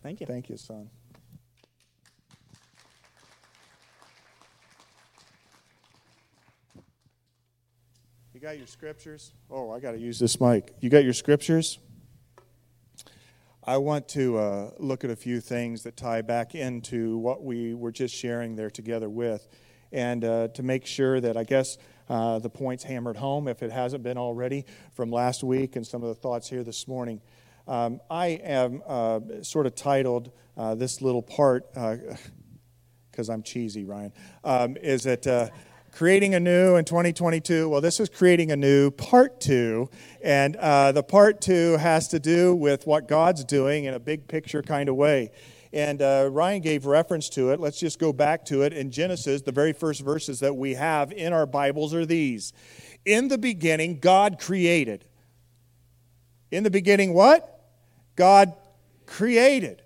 [0.03, 0.25] Thank you.
[0.25, 0.89] Thank you, son.
[8.39, 9.34] You got your scriptures?
[9.52, 10.73] Oh, I got to use this mic.
[10.80, 11.78] You got your scriptures?
[13.65, 17.73] I want to uh, look at a few things that tie back into what we
[17.73, 19.45] were just sharing there together with,
[19.91, 23.73] and uh, to make sure that I guess uh, the points hammered home, if it
[23.73, 27.19] hasn't been already, from last week and some of the thoughts here this morning.
[27.67, 33.84] Um, I am uh, sort of titled uh, this little part, because uh, I'm cheesy,
[33.84, 34.13] Ryan,
[34.45, 35.28] um, is that
[35.91, 37.69] creating a new in 2022.
[37.69, 39.89] Well, this is creating a new part two.
[40.23, 44.28] And uh, the part two has to do with what God's doing in a big
[44.28, 45.32] picture kind of way.
[45.71, 47.60] And uh, Ryan gave reference to it.
[47.60, 48.73] Let's just go back to it.
[48.73, 52.54] In Genesis, the very first verses that we have in our Bibles are these
[53.06, 55.06] In the beginning, God created.
[56.52, 57.62] In the beginning, what?
[58.15, 58.54] God
[59.06, 59.82] created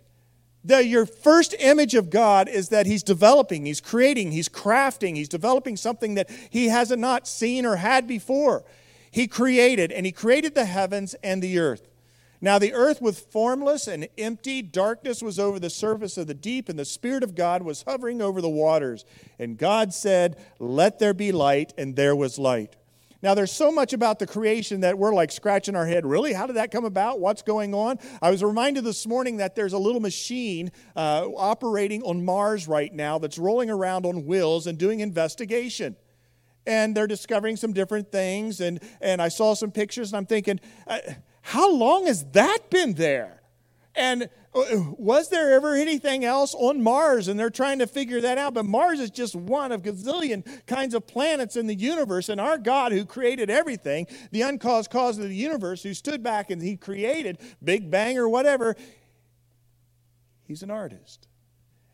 [0.63, 5.29] the, your first image of God is that He's developing, He's creating, He's crafting, He's
[5.29, 8.63] developing something that He hasn't not seen or had before.
[9.11, 11.89] He created, and He created the heavens and the earth.
[12.39, 16.67] Now the earth was formless and empty, darkness was over the surface of the deep,
[16.67, 19.05] and the Spirit of God was hovering over the waters.
[19.39, 22.75] And God said, Let there be light, and there was light.
[23.23, 26.05] Now, there's so much about the creation that we're like scratching our head.
[26.05, 26.33] Really?
[26.33, 27.21] How did that come about?
[27.21, 27.97] What's going on?
[28.21, 32.93] I was reminded this morning that there's a little machine uh, operating on Mars right
[32.93, 35.95] now that's rolling around on wheels and doing investigation.
[36.67, 38.59] And they're discovering some different things.
[38.59, 40.99] And, and I saw some pictures, and I'm thinking, uh,
[41.41, 43.41] how long has that been there?
[43.95, 47.27] And Uh, was there ever anything else on Mars?
[47.27, 48.53] And they're trying to figure that out.
[48.53, 52.29] But Mars is just one of gazillion kinds of planets in the universe.
[52.29, 56.51] And our God, who created everything, the uncaused cause of the universe, who stood back
[56.51, 58.75] and he created Big Bang or whatever,
[60.45, 61.27] he's an artist.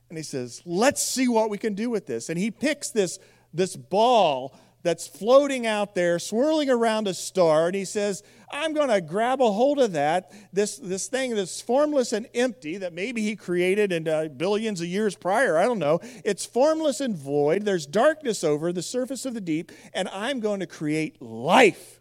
[0.10, 2.30] And he says, let's see what we can do with this.
[2.30, 3.20] And he picks this,
[3.54, 8.90] this ball that's floating out there, swirling around a star, and he says, I'm going
[8.90, 13.22] to grab a hold of that, this, this thing that's formless and empty that maybe
[13.22, 15.58] he created in uh, billions of years prior.
[15.58, 16.00] I don't know.
[16.26, 17.64] It's formless and void.
[17.64, 22.00] There's darkness over the surface of the deep, and I'm going to create life.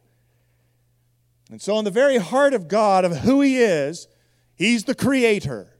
[1.50, 4.06] And so, in the very heart of God, of who he is,
[4.54, 5.74] he's the creator.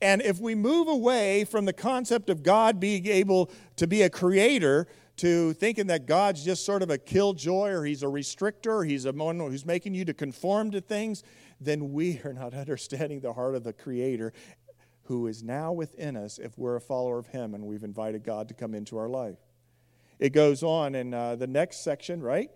[0.00, 4.10] And if we move away from the concept of God being able to be a
[4.10, 8.84] creator, to thinking that God's just sort of a killjoy or he's a restrictor, or
[8.84, 11.22] he's a one who's making you to conform to things,
[11.60, 14.32] then we are not understanding the heart of the Creator
[15.04, 18.48] who is now within us if we're a follower of him and we've invited God
[18.48, 19.38] to come into our life.
[20.18, 22.50] It goes on in uh, the next section, right?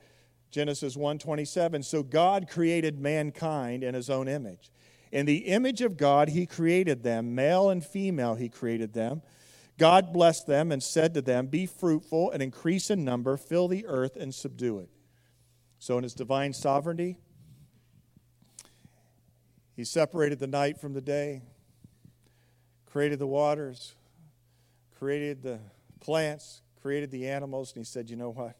[0.50, 1.84] Genesis 1:27.
[1.84, 4.70] So God created mankind in his own image.
[5.12, 9.22] In the image of God he created them, male and female he created them.
[9.78, 13.86] God blessed them and said to them, Be fruitful and increase in number, fill the
[13.86, 14.90] earth and subdue it.
[15.78, 17.16] So, in his divine sovereignty,
[19.76, 21.42] he separated the night from the day,
[22.86, 23.94] created the waters,
[24.98, 25.60] created the
[26.00, 28.56] plants, created the animals, and he said, You know what?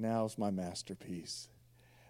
[0.00, 1.48] Now's my masterpiece.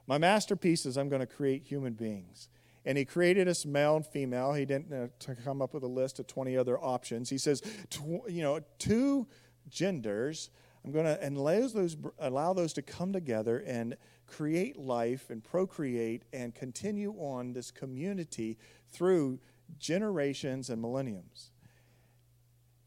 [0.07, 2.49] My masterpiece is I'm going to create human beings.
[2.85, 4.55] And he created us male and female.
[4.55, 7.29] He didn't uh, come up with a list of 20 other options.
[7.29, 9.27] He says, tw- you know, two
[9.69, 10.51] genders.
[10.85, 16.23] I'm going to allow those, allow those to come together and create life and procreate
[16.33, 18.57] and continue on this community
[18.91, 19.41] through
[19.79, 21.51] generations and millenniums.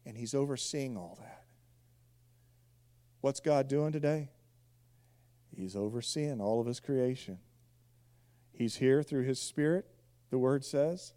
[0.06, 1.44] And he's overseeing all that.
[3.20, 4.30] What's God doing today?
[5.56, 7.38] He's overseeing all of his creation.
[8.54, 9.86] He's here through his spirit,
[10.30, 11.12] the word says.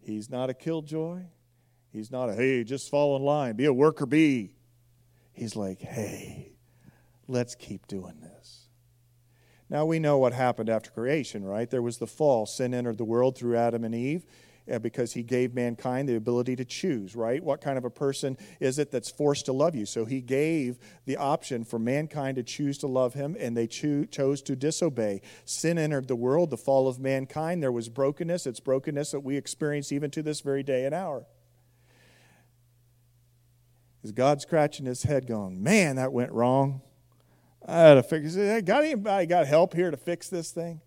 [0.00, 1.22] He's not a killjoy.
[1.90, 4.52] He's not a, hey, just fall in line, be a worker bee.
[5.32, 6.52] He's like, hey,
[7.26, 8.68] let's keep doing this.
[9.70, 11.68] Now we know what happened after creation, right?
[11.68, 12.46] There was the fall.
[12.46, 14.24] Sin entered the world through Adam and Eve
[14.70, 17.42] Uh, because he gave mankind the ability to choose, right?
[17.42, 19.86] What kind of a person is it that's forced to love you?
[19.86, 24.04] So he gave the option for mankind to choose to love him, and they cho-
[24.04, 25.22] chose to disobey.
[25.46, 27.62] Sin entered the world, the fall of mankind.
[27.62, 28.46] There was brokenness.
[28.46, 31.24] It's brokenness that we experience even to this very day and hour.
[34.02, 36.82] Is God scratching his head, going, Man, that went wrong?
[37.66, 38.64] I had to fix it.
[38.64, 40.80] Got anybody got help here to fix this thing?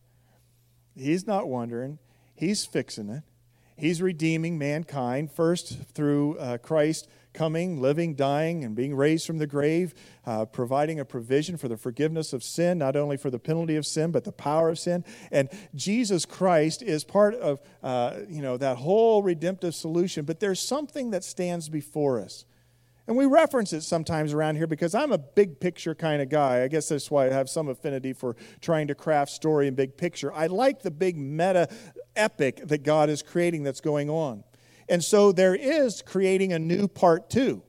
[0.96, 2.00] He's not wondering.
[2.36, 3.24] He's fixing it.
[3.82, 9.48] He's redeeming mankind, first through uh, Christ coming, living, dying, and being raised from the
[9.48, 13.76] grave, uh, providing a provision for the forgiveness of sin, not only for the penalty
[13.76, 15.04] of sin, but the power of sin.
[15.32, 20.26] And Jesus Christ is part of uh, you know that whole redemptive solution.
[20.26, 22.46] But there's something that stands before us.
[23.08, 26.64] And we reference it sometimes around here because I'm a big picture kind of guy.
[26.64, 29.98] I guess that's why I have some affinity for trying to craft story and big
[29.98, 30.32] picture.
[30.32, 31.68] I like the big meta
[32.16, 34.44] epic that God is creating that's going on.
[34.90, 37.64] And so there is creating a new part two.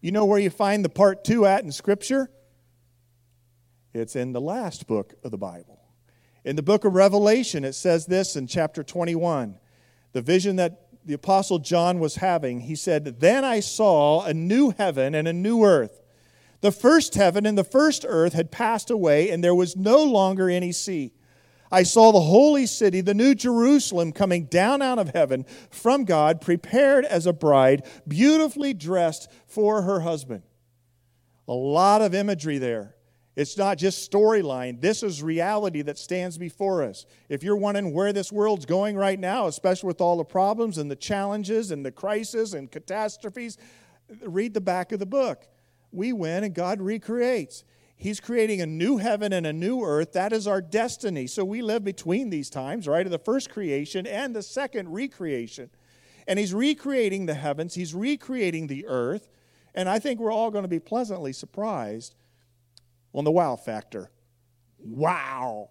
[0.00, 2.30] You know where you find the part two at in Scripture?
[3.92, 5.80] It's in the last book of the Bible.
[6.44, 9.58] In the book of Revelation, it says this in chapter 21
[10.12, 12.60] the vision that the Apostle John was having.
[12.60, 16.00] He said, Then I saw a new heaven and a new earth.
[16.60, 20.48] The first heaven and the first earth had passed away, and there was no longer
[20.48, 21.12] any sea.
[21.74, 26.40] I saw the holy city, the new Jerusalem, coming down out of heaven from God,
[26.40, 30.44] prepared as a bride, beautifully dressed for her husband.
[31.48, 32.94] A lot of imagery there.
[33.34, 34.80] It's not just storyline.
[34.80, 37.06] This is reality that stands before us.
[37.28, 40.88] If you're wondering where this world's going right now, especially with all the problems and
[40.88, 43.58] the challenges and the crises and catastrophes,
[44.22, 45.48] read the back of the book.
[45.90, 47.64] We win and God recreates.
[47.96, 50.12] He's creating a new heaven and a new earth.
[50.12, 51.26] That is our destiny.
[51.26, 53.06] So we live between these times, right?
[53.06, 55.70] Of the first creation and the second recreation.
[56.26, 59.28] And He's recreating the heavens, He's recreating the earth.
[59.74, 62.14] And I think we're all going to be pleasantly surprised
[63.12, 64.10] on the wow factor.
[64.78, 65.70] Wow.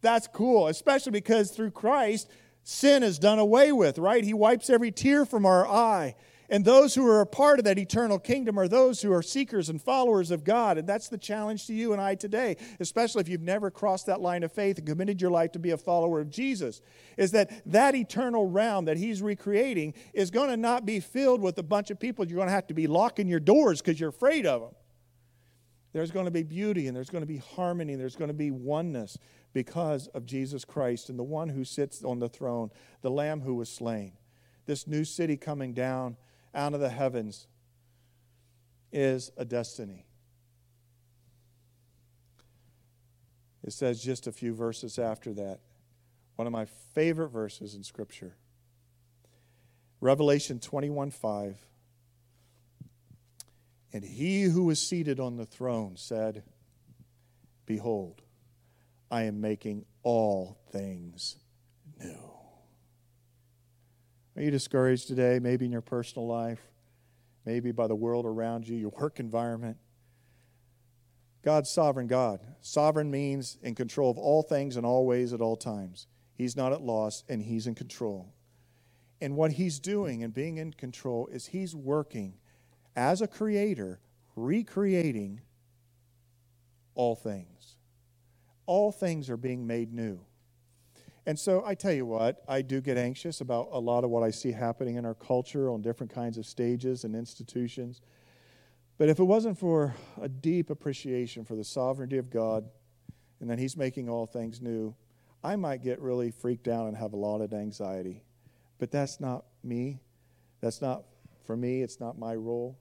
[0.00, 2.30] That's cool, especially because through Christ,
[2.62, 4.22] sin is done away with, right?
[4.22, 6.14] He wipes every tear from our eye.
[6.50, 9.70] And those who are a part of that eternal kingdom are those who are seekers
[9.70, 10.76] and followers of God.
[10.76, 14.20] And that's the challenge to you and I today, especially if you've never crossed that
[14.20, 16.82] line of faith and committed your life to be a follower of Jesus,
[17.16, 21.56] is that that eternal realm that he's recreating is going to not be filled with
[21.58, 24.10] a bunch of people you're going to have to be locking your doors because you're
[24.10, 24.74] afraid of them.
[25.94, 28.34] There's going to be beauty and there's going to be harmony and there's going to
[28.34, 29.16] be oneness
[29.52, 32.70] because of Jesus Christ and the one who sits on the throne,
[33.00, 34.12] the Lamb who was slain.
[34.66, 36.16] This new city coming down
[36.54, 37.46] out of the heavens
[38.92, 40.06] is a destiny.
[43.64, 45.60] It says just a few verses after that.
[46.36, 48.36] One of my favorite verses in Scripture.
[50.00, 51.56] Revelation 21 5.
[53.92, 56.42] And he who was seated on the throne said,
[57.64, 58.22] Behold,
[59.10, 61.36] I am making all things
[61.98, 62.33] new.
[64.36, 66.60] Are you discouraged today, maybe in your personal life,
[67.44, 69.76] maybe by the world around you, your work environment?
[71.44, 72.40] God's sovereign God.
[72.60, 76.06] Sovereign means in control of all things and all ways at all times.
[76.34, 78.32] He's not at loss and He's in control.
[79.20, 82.34] And what He's doing and being in control is He's working
[82.96, 84.00] as a creator,
[84.34, 85.42] recreating
[86.94, 87.76] all things.
[88.66, 90.20] All things are being made new.
[91.26, 94.22] And so I tell you what, I do get anxious about a lot of what
[94.22, 98.02] I see happening in our culture on different kinds of stages and institutions.
[98.98, 102.68] But if it wasn't for a deep appreciation for the sovereignty of God
[103.40, 104.94] and that He's making all things new,
[105.42, 108.22] I might get really freaked out and have a lot of anxiety.
[108.78, 110.00] But that's not me.
[110.60, 111.04] That's not
[111.44, 111.82] for me.
[111.82, 112.78] It's not my role.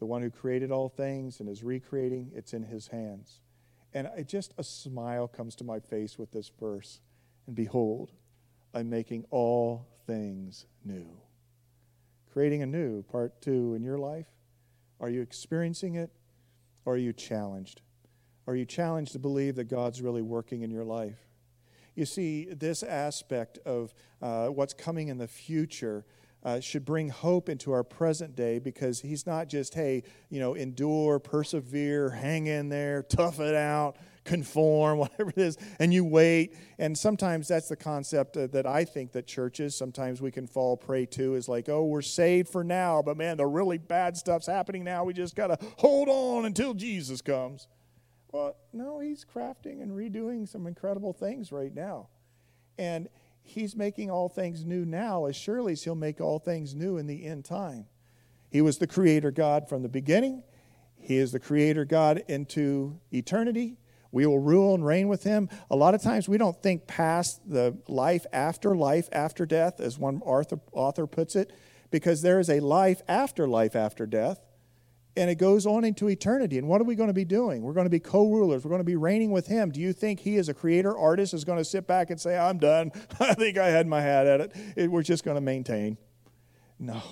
[0.00, 3.40] The one who created all things and is recreating, it's in His hands.
[3.94, 7.00] And just a smile comes to my face with this verse
[7.50, 8.12] and behold,
[8.72, 11.08] I'm making all things new.
[12.32, 14.28] Creating a new, part two, in your life.
[15.00, 16.12] Are you experiencing it?
[16.84, 17.80] Or are you challenged?
[18.46, 21.18] Are you challenged to believe that God's really working in your life?
[21.96, 23.92] You see, this aspect of
[24.22, 26.04] uh, what's coming in the future
[26.44, 30.54] uh, should bring hope into our present day because he's not just, hey, you know,
[30.54, 33.96] endure, persevere, hang in there, tough it out,
[34.30, 36.54] conform, whatever it is, and you wait.
[36.78, 40.76] And sometimes that's the concept uh, that I think that churches sometimes we can fall
[40.76, 44.46] prey to is like, oh, we're saved for now, but man, the really bad stuff's
[44.46, 45.04] happening now.
[45.04, 47.66] We just got to hold on until Jesus comes.
[48.32, 52.08] Well, no, he's crafting and redoing some incredible things right now.
[52.78, 53.08] And
[53.42, 57.08] he's making all things new now as surely as he'll make all things new in
[57.08, 57.86] the end time.
[58.48, 60.44] He was the creator God from the beginning.
[60.96, 63.78] He is the creator God into eternity.
[64.12, 65.48] We will rule and reign with him.
[65.70, 69.98] A lot of times we don't think past the life after life after death, as
[69.98, 71.52] one author, puts it,
[71.90, 74.40] because there is a life after life after death,
[75.16, 76.58] and it goes on into eternity.
[76.58, 77.62] And what are we going to be doing?
[77.62, 79.70] We're going to be co rulers, we're going to be reigning with him.
[79.70, 82.36] Do you think he, as a creator artist, is going to sit back and say,
[82.36, 82.90] I'm done?
[83.20, 85.98] I think I had my hat at it we're just going to maintain?
[86.78, 87.02] No.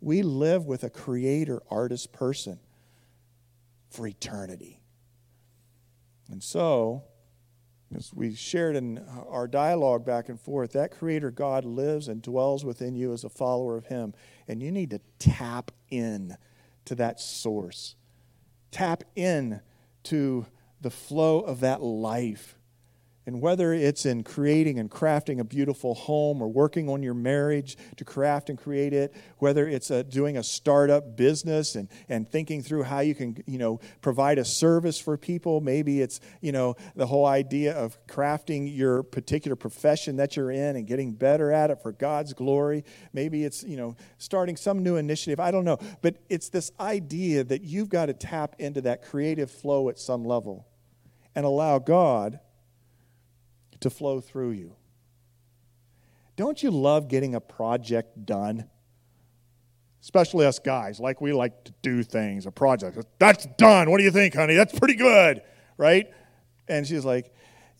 [0.00, 2.60] We live with a creator artist person
[3.88, 4.83] for eternity.
[6.34, 7.04] And so,
[7.96, 12.64] as we shared in our dialogue back and forth, that Creator God lives and dwells
[12.64, 14.14] within you as a follower of Him.
[14.48, 16.36] And you need to tap in
[16.86, 17.94] to that source.
[18.72, 19.60] Tap in
[20.02, 20.46] to
[20.80, 22.58] the flow of that life
[23.26, 27.76] and whether it's in creating and crafting a beautiful home or working on your marriage
[27.96, 32.28] to craft and create it, whether it's a, uh, doing a startup business and, and
[32.28, 35.60] thinking through how you can, you know, provide a service for people.
[35.60, 40.76] Maybe it's, you know, the whole idea of crafting your particular profession that you're in
[40.76, 42.84] and getting better at it for God's glory.
[43.12, 45.40] Maybe it's, you know, starting some new initiative.
[45.40, 45.78] I don't know.
[46.02, 50.24] But it's this idea that you've got to tap into that creative flow at some
[50.24, 50.66] level
[51.34, 52.40] and allow God
[53.84, 54.74] to flow through you.
[56.36, 58.68] Don't you love getting a project done?
[60.02, 62.98] Especially us guys, like we like to do things, a project.
[63.18, 63.90] That's done.
[63.90, 64.54] What do you think, honey?
[64.54, 65.42] That's pretty good,
[65.76, 66.06] right?
[66.66, 67.34] And she's like,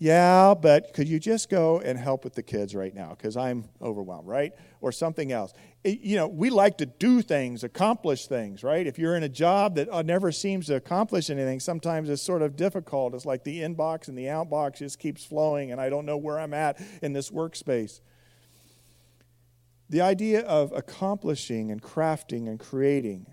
[0.04, 3.14] yeah, but could you just go and help with the kids right now?
[3.16, 4.52] Because I'm overwhelmed, right?
[4.82, 5.54] Or something else.
[5.82, 8.86] It, you know, we like to do things, accomplish things, right?
[8.86, 12.42] If you're in a job that uh, never seems to accomplish anything, sometimes it's sort
[12.42, 13.14] of difficult.
[13.14, 16.38] It's like the inbox and the outbox just keeps flowing, and I don't know where
[16.38, 18.02] I'm at in this workspace.
[19.88, 23.24] The idea of accomplishing and crafting and creating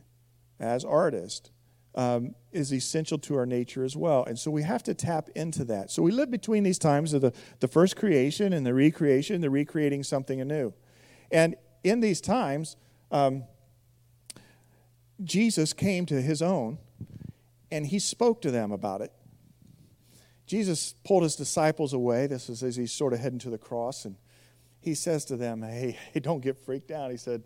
[0.57, 1.51] as artists
[1.95, 4.23] um, is essential to our nature as well.
[4.25, 5.91] And so we have to tap into that.
[5.91, 9.49] So we live between these times of the, the first creation and the recreation, the
[9.49, 10.73] recreating something anew.
[11.31, 12.77] And in these times,
[13.11, 13.43] um,
[15.23, 16.77] Jesus came to his own
[17.71, 19.11] and he spoke to them about it.
[20.45, 22.27] Jesus pulled his disciples away.
[22.27, 24.03] This is as he's sort of heading to the cross.
[24.05, 24.15] And
[24.81, 27.11] he says to them, Hey, hey don't get freaked out.
[27.11, 27.43] He said,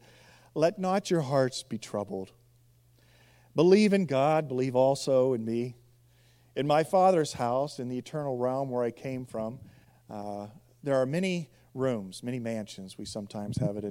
[0.56, 2.32] Let not your hearts be troubled.
[3.56, 5.76] Believe in God, believe also in me.
[6.56, 9.60] In my Father's house, in the eternal realm where I came from,
[10.10, 10.48] uh,
[10.84, 13.86] there are many rooms, many mansions, we sometimes have it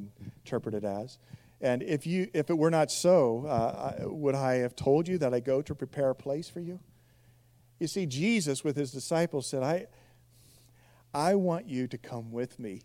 [0.44, 1.18] interpreted as.
[1.60, 5.32] And if, you, if it were not so, uh, would I have told you that
[5.32, 6.80] I go to prepare a place for you?
[7.80, 9.86] You see, Jesus with his disciples said, I,
[11.12, 12.82] I want you to come with me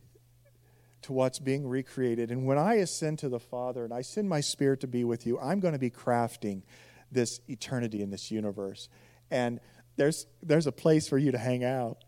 [1.04, 2.32] to what's being recreated.
[2.32, 5.26] And when I ascend to the Father and I send my Spirit to be with
[5.26, 6.64] you, I'm going to be crafting
[7.12, 8.89] this eternity in this universe.
[9.32, 9.60] And
[9.95, 12.04] there's, there's a place for you to hang out.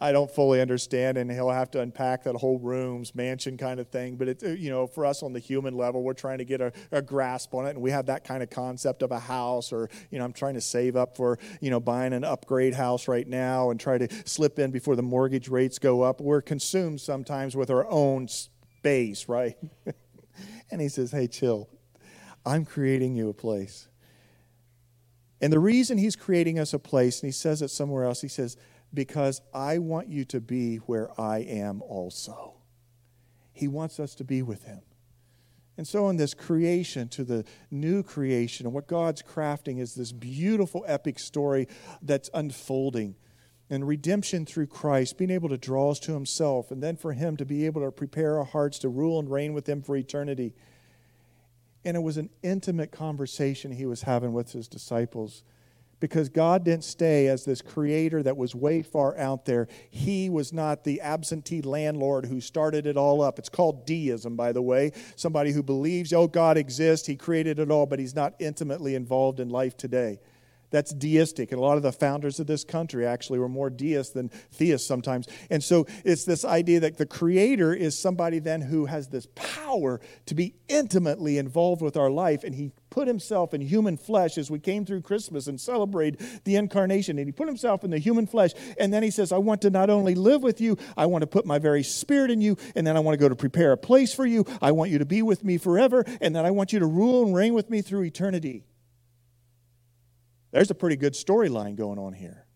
[0.00, 3.88] I don't fully understand, and he'll have to unpack that whole rooms, mansion kind of
[3.88, 4.14] thing.
[4.14, 6.72] But it, you know, for us on the human level, we're trying to get a,
[6.92, 9.90] a, grasp on it, and we have that kind of concept of a house, or
[10.10, 13.26] you know, I'm trying to save up for you know buying an upgrade house right
[13.26, 16.20] now and try to slip in before the mortgage rates go up.
[16.20, 19.56] We're consumed sometimes with our own space, right?
[20.70, 21.68] and he says, "Hey, chill.
[22.46, 23.88] I'm creating you a place."
[25.40, 28.28] And the reason he's creating us a place, and he says it somewhere else, he
[28.28, 28.56] says
[28.92, 32.54] because I want you to be where I am also.
[33.52, 34.80] He wants us to be with Him.
[35.76, 40.10] And so, in this creation to the new creation, and what God's crafting is this
[40.10, 41.68] beautiful epic story
[42.02, 43.14] that's unfolding.
[43.70, 47.36] And redemption through Christ, being able to draw us to Himself, and then for Him
[47.36, 50.54] to be able to prepare our hearts to rule and reign with Him for eternity.
[51.84, 55.44] And it was an intimate conversation He was having with His disciples
[56.00, 59.68] because God didn't stay as this creator that was way far out there.
[59.90, 63.38] He was not the absentee landlord who started it all up.
[63.38, 64.92] It's called deism, by the way.
[65.16, 69.40] Somebody who believes, oh, God exists, He created it all, but He's not intimately involved
[69.40, 70.20] in life today.
[70.70, 71.50] That's deistic.
[71.50, 74.86] And a lot of the founders of this country actually were more deists than theists
[74.86, 75.26] sometimes.
[75.50, 80.00] And so it's this idea that the creator is somebody then who has this power
[80.26, 82.44] to be intimately involved with our life.
[82.44, 86.56] And he put himself in human flesh as we came through Christmas and celebrate the
[86.56, 87.18] incarnation.
[87.18, 88.50] And he put himself in the human flesh.
[88.78, 91.26] And then he says, I want to not only live with you, I want to
[91.26, 92.58] put my very spirit in you.
[92.74, 94.44] And then I want to go to prepare a place for you.
[94.60, 96.04] I want you to be with me forever.
[96.20, 98.64] And then I want you to rule and reign with me through eternity.
[100.50, 102.46] There's a pretty good storyline going on here.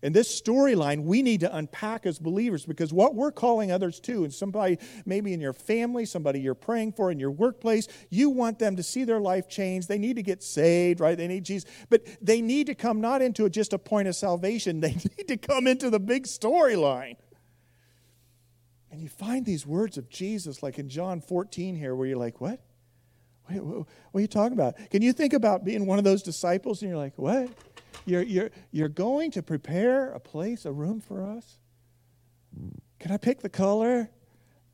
[0.00, 4.22] And this storyline we need to unpack as believers because what we're calling others to,
[4.22, 8.60] and somebody maybe in your family, somebody you're praying for in your workplace, you want
[8.60, 9.88] them to see their life change.
[9.88, 11.16] They need to get saved, right?
[11.16, 11.68] They need Jesus.
[11.90, 15.36] But they need to come not into just a point of salvation, they need to
[15.36, 17.16] come into the big storyline.
[18.90, 22.40] And you find these words of Jesus, like in John 14 here, where you're like,
[22.40, 22.60] what?
[23.56, 24.76] What are you talking about?
[24.90, 27.48] Can you think about being one of those disciples and you're like, what?
[28.04, 31.58] You're, you're, you're going to prepare a place, a room for us?
[32.98, 34.10] Can I pick the color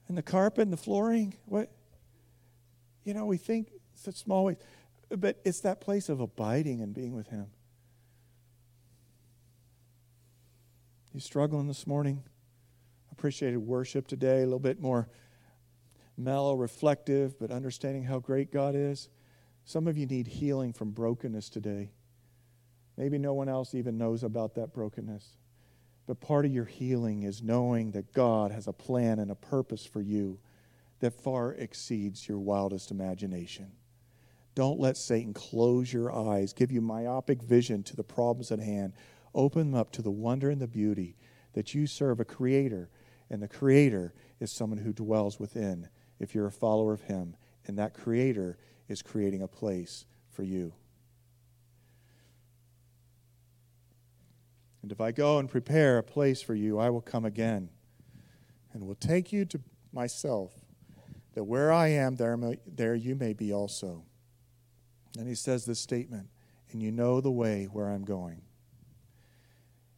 [0.09, 1.35] and the carpet and the flooring?
[1.47, 1.71] What?
[3.05, 4.57] You know, we think such small ways,
[5.11, 7.47] but it's that place of abiding and being with Him.
[11.13, 12.25] You struggling this morning?
[13.13, 15.09] Appreciated worship today, a little bit more
[16.17, 19.09] mellow, reflective, but understanding how great God is.
[19.65, 21.91] Some of you need healing from brokenness today.
[22.97, 25.37] Maybe no one else even knows about that brokenness.
[26.07, 29.87] But part of your healing is knowing that God has a plan and a purpose
[29.87, 30.39] for you
[31.01, 33.73] that far exceeds your wildest imagination.
[34.55, 38.93] Don't let Satan close your eyes, give you myopic vision to the problems at hand.
[39.35, 41.17] Open them up to the wonder and the beauty
[41.55, 42.91] that you serve a creator,
[43.31, 45.89] and the creator is someone who dwells within
[46.19, 47.37] if you're a follower of Him.
[47.67, 48.59] And that Creator
[48.89, 50.73] is creating a place for you.
[54.83, 57.71] And if I go and prepare a place for you, I will come again
[58.75, 59.61] and will take you to
[59.93, 60.53] myself,
[61.33, 64.05] that where I am, there, there you may be also.
[65.17, 66.29] And he says this statement,
[66.71, 68.43] and you know the way where I'm going.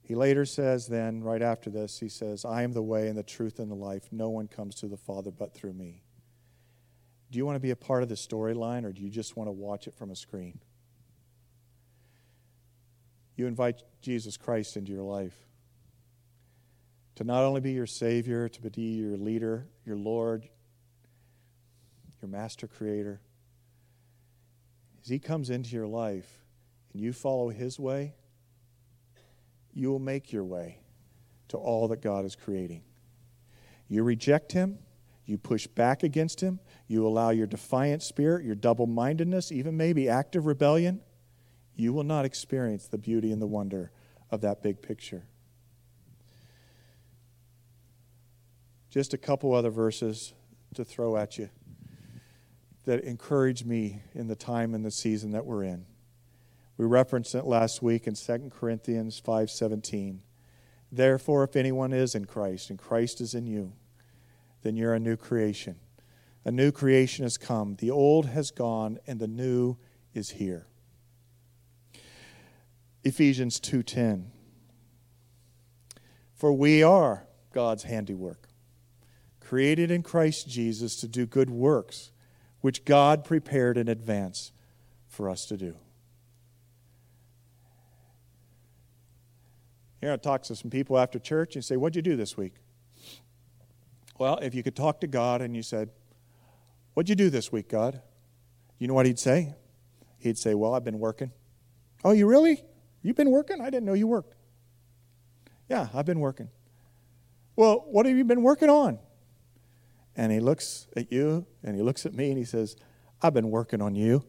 [0.02, 3.24] He later says, then, right after this, he says, I am the way and the
[3.24, 4.04] truth and the life.
[4.12, 6.04] No one comes to the Father but through me.
[7.30, 9.48] Do you want to be a part of the storyline or do you just want
[9.48, 10.58] to watch it from a screen?
[13.36, 15.36] You invite Jesus Christ into your life
[17.16, 20.48] to not only be your Savior, to be your leader, your Lord,
[22.22, 23.20] your master creator.
[25.02, 26.44] As He comes into your life
[26.92, 28.14] and you follow His way,
[29.72, 30.78] you will make your way
[31.48, 32.82] to all that God is creating.
[33.88, 34.78] You reject Him,
[35.26, 40.08] you push back against Him, you allow your defiant spirit, your double mindedness, even maybe
[40.08, 41.00] active rebellion,
[41.74, 43.90] you will not experience the beauty and the wonder
[44.30, 45.26] of that big picture.
[48.88, 50.32] Just a couple other verses
[50.74, 51.50] to throw at you
[52.86, 55.84] that encourage me in the time and the season that we're in.
[56.78, 60.22] We referenced it last week in 2 Corinthians 5:17.
[60.90, 63.72] Therefore if anyone is in Christ and Christ is in you,
[64.62, 65.76] then you're a new creation.
[66.44, 67.76] A new creation has come.
[67.76, 69.76] The old has gone and the new
[70.14, 70.66] is here.
[73.04, 74.30] Ephesians 2:10
[76.34, 78.48] For we are God's handiwork,
[79.40, 82.12] created in Christ Jesus to do good works,
[82.60, 84.52] which God prepared in advance
[85.08, 85.76] for us to do.
[90.00, 92.54] Here I talk to some people after church and say, What'd you do this week?
[94.18, 95.90] Well, if you could talk to God and you said,
[96.94, 98.00] What'd you do this week, God?
[98.78, 99.54] You know what he'd say?
[100.18, 101.32] He'd say, Well, I've been working.
[102.04, 102.62] Oh, you really?
[103.02, 103.60] You've been working?
[103.60, 104.34] I didn't know you worked.
[105.68, 106.48] Yeah, I've been working.
[107.56, 108.98] Well, what have you been working on?
[110.16, 112.76] And he looks at you and he looks at me and he says,
[113.20, 114.24] I've been working on you.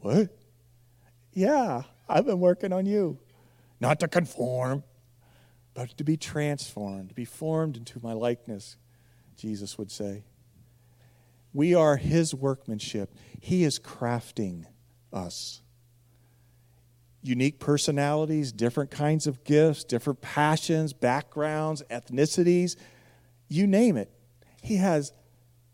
[0.00, 0.36] What?
[1.32, 3.18] Yeah, I've been working on you.
[3.80, 4.84] Not to conform,
[5.78, 8.76] but to be transformed, to be formed into my likeness,
[9.36, 10.24] Jesus would say.
[11.52, 13.14] We are his workmanship.
[13.40, 14.64] He is crafting
[15.12, 15.62] us
[17.22, 22.74] unique personalities, different kinds of gifts, different passions, backgrounds, ethnicities,
[23.46, 24.10] you name it.
[24.60, 25.12] He has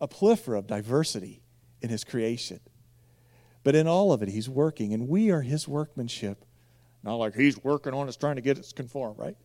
[0.02, 1.40] a plethora of diversity
[1.80, 2.60] in his creation.
[3.62, 6.44] But in all of it, he's working, and we are his workmanship.
[7.02, 9.36] Not like he's working on us, trying to get us conform, right?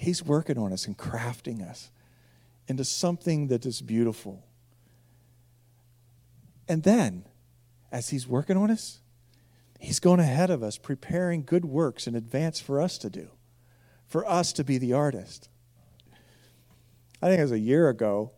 [0.00, 1.90] He's working on us and crafting us
[2.66, 4.44] into something that is beautiful.
[6.68, 7.24] And then,
[7.92, 9.00] as he's working on us,
[9.80, 13.30] He's going ahead of us, preparing good works in advance for us to do,
[14.06, 15.48] for us to be the artist.
[17.22, 18.32] I think it was a year ago,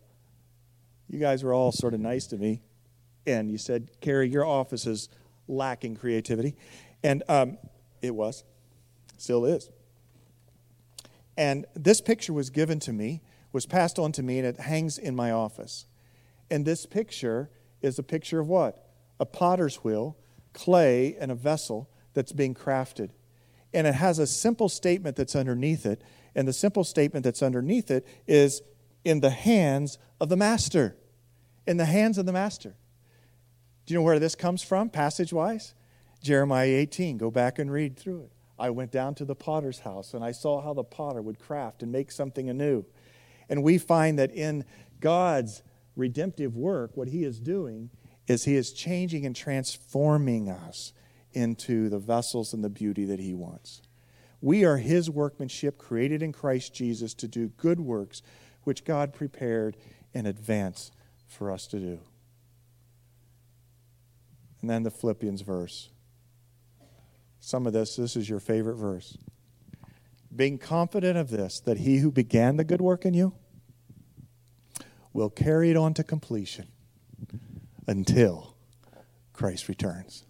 [1.08, 2.62] you guys were all sort of nice to me,
[3.26, 5.08] and you said, Kerry, your office is
[5.48, 6.54] lacking creativity.
[7.02, 7.58] And um,
[8.00, 8.44] it was,
[9.16, 9.68] still is.
[11.36, 13.22] And this picture was given to me,
[13.52, 15.86] was passed on to me, and it hangs in my office.
[16.50, 18.86] And this picture is a picture of what?
[19.18, 20.16] A potter's wheel
[20.52, 23.10] clay and a vessel that's being crafted.
[23.72, 26.02] And it has a simple statement that's underneath it.
[26.34, 28.62] And the simple statement that's underneath it is
[29.04, 30.96] in the hands of the master.
[31.66, 32.74] In the hands of the master.
[33.86, 35.74] Do you know where this comes from, passage wise?
[36.22, 37.18] Jeremiah 18.
[37.18, 38.32] Go back and read through it.
[38.62, 41.82] I went down to the potter's house and I saw how the potter would craft
[41.82, 42.84] and make something anew.
[43.48, 44.64] And we find that in
[45.00, 45.62] God's
[45.96, 47.90] redemptive work, what he is doing
[48.26, 50.92] is He is changing and transforming us
[51.32, 53.82] into the vessels and the beauty that He wants.
[54.40, 58.22] We are His workmanship, created in Christ Jesus to do good works,
[58.64, 59.76] which God prepared
[60.12, 60.90] in advance
[61.26, 62.00] for us to do.
[64.60, 65.88] And then the Philippians verse.
[67.44, 69.18] Some of this, this is your favorite verse.
[70.34, 73.34] Being confident of this, that he who began the good work in you
[75.12, 76.68] will carry it on to completion
[77.88, 78.54] until
[79.32, 80.24] Christ returns.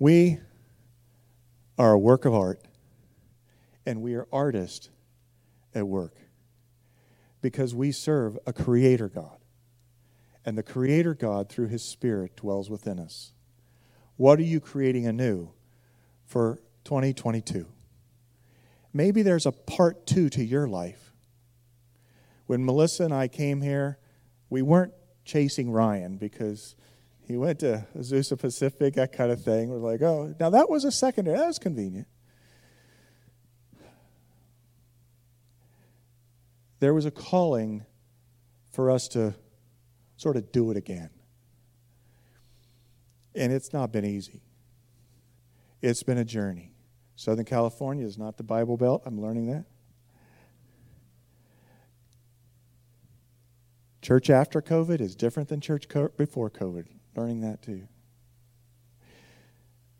[0.00, 0.40] We
[1.78, 2.60] are a work of art,
[3.86, 4.90] and we are artists
[5.72, 6.16] at work
[7.40, 9.38] because we serve a creator God.
[10.44, 13.32] And the creator God, through his Spirit, dwells within us.
[14.16, 15.50] What are you creating anew
[16.26, 17.66] for 2022?
[18.92, 21.12] Maybe there's a part two to your life.
[22.46, 23.98] When Melissa and I came here,
[24.50, 24.92] we weren't
[25.24, 26.76] chasing Ryan because
[27.26, 29.70] he went to Azusa Pacific, that kind of thing.
[29.70, 31.38] We're like, oh, now that was a secondary.
[31.38, 32.06] That was convenient.
[36.80, 37.86] There was a calling
[38.72, 39.34] for us to
[40.16, 41.10] sort of do it again.
[43.34, 44.42] And it's not been easy.
[45.80, 46.72] It's been a journey.
[47.16, 49.02] Southern California is not the Bible Belt.
[49.04, 49.64] I'm learning that.
[54.00, 56.86] Church after COVID is different than church co- before COVID.
[57.14, 57.86] Learning that too.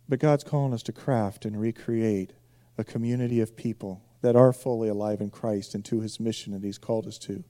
[0.09, 2.33] But God's calling us to craft and recreate
[2.77, 6.65] a community of people that are fully alive in Christ and to his mission that
[6.65, 7.45] he's called us to.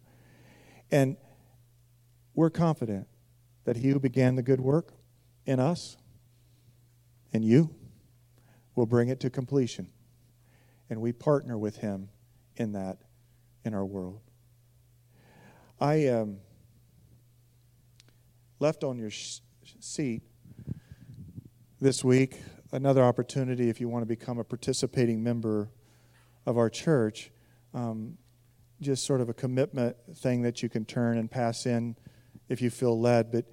[0.91, 1.16] And
[2.35, 3.09] we're confident
[3.64, 4.93] that he who began the good work
[5.47, 5.97] in us
[7.32, 7.74] and you
[8.74, 9.88] will bring it to completion.
[10.90, 12.09] And we partner with him
[12.57, 12.99] in that
[13.64, 14.20] in our world.
[15.80, 16.38] I um,
[18.61, 19.40] left on your sh-
[19.80, 20.22] seat
[21.80, 22.40] this week
[22.72, 25.70] another opportunity if you want to become a participating member
[26.47, 27.30] of our church.
[27.74, 28.18] Um,
[28.80, 31.97] just sort of a commitment thing that you can turn and pass in
[32.49, 33.30] if you feel led.
[33.30, 33.45] But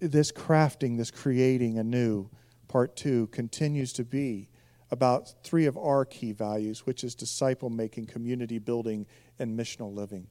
[0.00, 2.28] this crafting, this creating anew,
[2.68, 4.48] part two, continues to be
[4.90, 9.06] about three of our key values, which is disciple making, community building,
[9.38, 10.28] and missional living.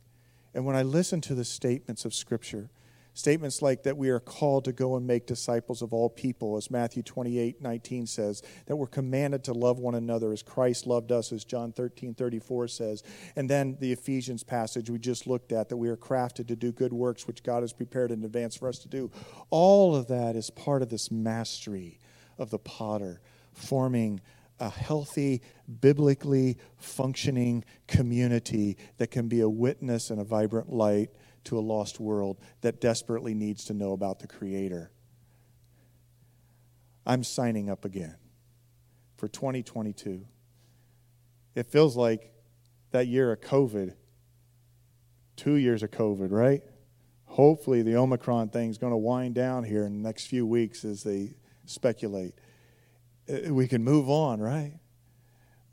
[0.54, 2.70] And when I listen to the statements of Scripture,
[3.16, 6.70] Statements like that we are called to go and make disciples of all people, as
[6.70, 11.32] Matthew 28 19 says, that we're commanded to love one another as Christ loved us,
[11.32, 13.04] as John 13 34 says.
[13.38, 16.74] And then the Ephesians passage we just looked at, that we are crafted to do
[16.74, 19.10] good works which God has prepared in advance for us to do.
[19.50, 22.00] All of that is part of this mastery
[22.38, 23.22] of the potter,
[23.54, 24.20] forming
[24.60, 25.42] a healthy,
[25.80, 31.12] biblically functioning community that can be a witness and a vibrant light
[31.46, 34.92] to a lost world that desperately needs to know about the Creator.
[37.06, 38.16] I'm signing up again
[39.18, 40.26] for 2022.
[41.56, 42.32] It feels like
[42.92, 43.94] that year of COVID,
[45.36, 46.62] two years of COVID, right?
[47.26, 51.04] Hopefully, the Omicron thing's going to wind down here in the next few weeks as
[51.04, 51.36] they
[51.66, 52.34] speculate.
[53.30, 54.74] Uh, we can move on, right?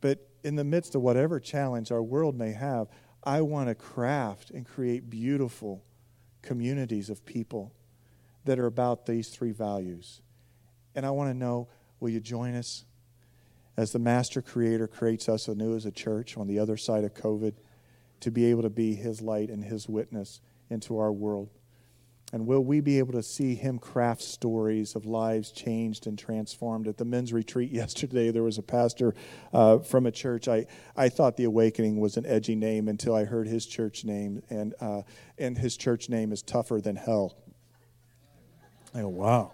[0.00, 2.88] But in the midst of whatever challenge our world may have,
[3.24, 5.84] I want to craft and create beautiful
[6.42, 7.72] communities of people
[8.44, 10.20] that are about these three values.
[10.94, 11.68] And I want to know
[12.00, 12.84] will you join us
[13.76, 17.14] as the master creator creates us anew as a church on the other side of
[17.14, 17.54] COVID
[18.20, 21.48] to be able to be his light and his witness into our world?
[22.32, 26.88] And will we be able to see him craft stories of lives changed and transformed?
[26.88, 29.14] At the men's retreat yesterday, there was a pastor
[29.52, 30.48] uh, from a church.
[30.48, 30.66] I,
[30.96, 34.74] I thought the Awakening was an edgy name until I heard his church name, and,
[34.80, 35.02] uh,
[35.36, 37.36] and his church name is Tougher Than Hell.
[38.94, 39.52] I go, wow.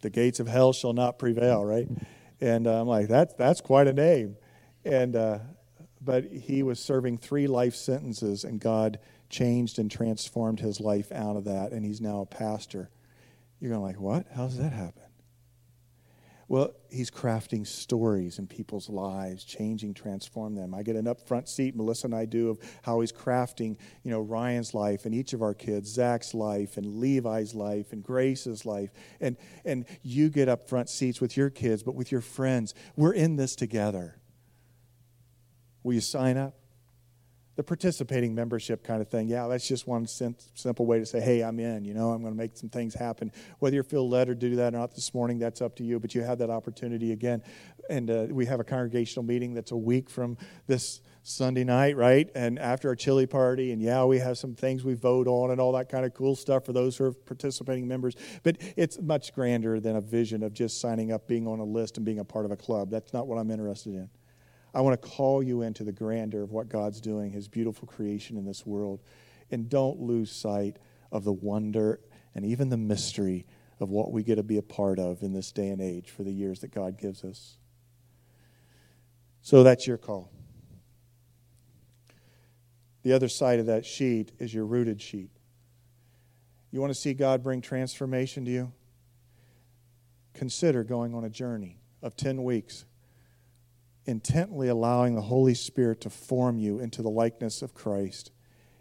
[0.00, 1.88] The gates of hell shall not prevail, right?
[2.40, 4.36] And uh, I'm like, that's, that's quite a name.
[4.84, 5.38] And, uh,
[6.00, 8.98] but he was serving three life sentences, and God
[9.34, 12.90] changed and transformed his life out of that, and he's now a pastor.
[13.60, 14.26] You're going like, what?
[14.34, 15.02] How does that happen?
[16.46, 20.74] Well, he's crafting stories in people's lives, changing, transform them.
[20.74, 24.20] I get an upfront seat, Melissa and I do, of how he's crafting, you know,
[24.20, 28.90] Ryan's life and each of our kids, Zach's life and Levi's life and Grace's life.
[29.20, 32.74] And, and you get upfront seats with your kids, but with your friends.
[32.94, 34.20] We're in this together.
[35.82, 36.54] Will you sign up?
[37.56, 39.28] The participating membership kind of thing.
[39.28, 41.84] Yeah, that's just one simple way to say, hey, I'm in.
[41.84, 43.30] You know, I'm going to make some things happen.
[43.60, 46.00] Whether you feel led or do that or not this morning, that's up to you.
[46.00, 47.42] But you have that opportunity again.
[47.88, 50.36] And uh, we have a congregational meeting that's a week from
[50.66, 52.28] this Sunday night, right?
[52.34, 55.60] And after our chili party, and yeah, we have some things we vote on and
[55.60, 58.14] all that kind of cool stuff for those who are participating members.
[58.42, 61.96] But it's much grander than a vision of just signing up, being on a list,
[61.96, 62.90] and being a part of a club.
[62.90, 64.10] That's not what I'm interested in.
[64.74, 68.36] I want to call you into the grandeur of what God's doing, His beautiful creation
[68.36, 69.00] in this world.
[69.50, 70.78] And don't lose sight
[71.12, 72.00] of the wonder
[72.34, 73.46] and even the mystery
[73.78, 76.24] of what we get to be a part of in this day and age for
[76.24, 77.56] the years that God gives us.
[79.42, 80.32] So that's your call.
[83.02, 85.30] The other side of that sheet is your rooted sheet.
[86.70, 88.72] You want to see God bring transformation to you?
[90.32, 92.86] Consider going on a journey of 10 weeks
[94.06, 98.30] intently allowing the Holy Spirit to form you into the likeness of Christ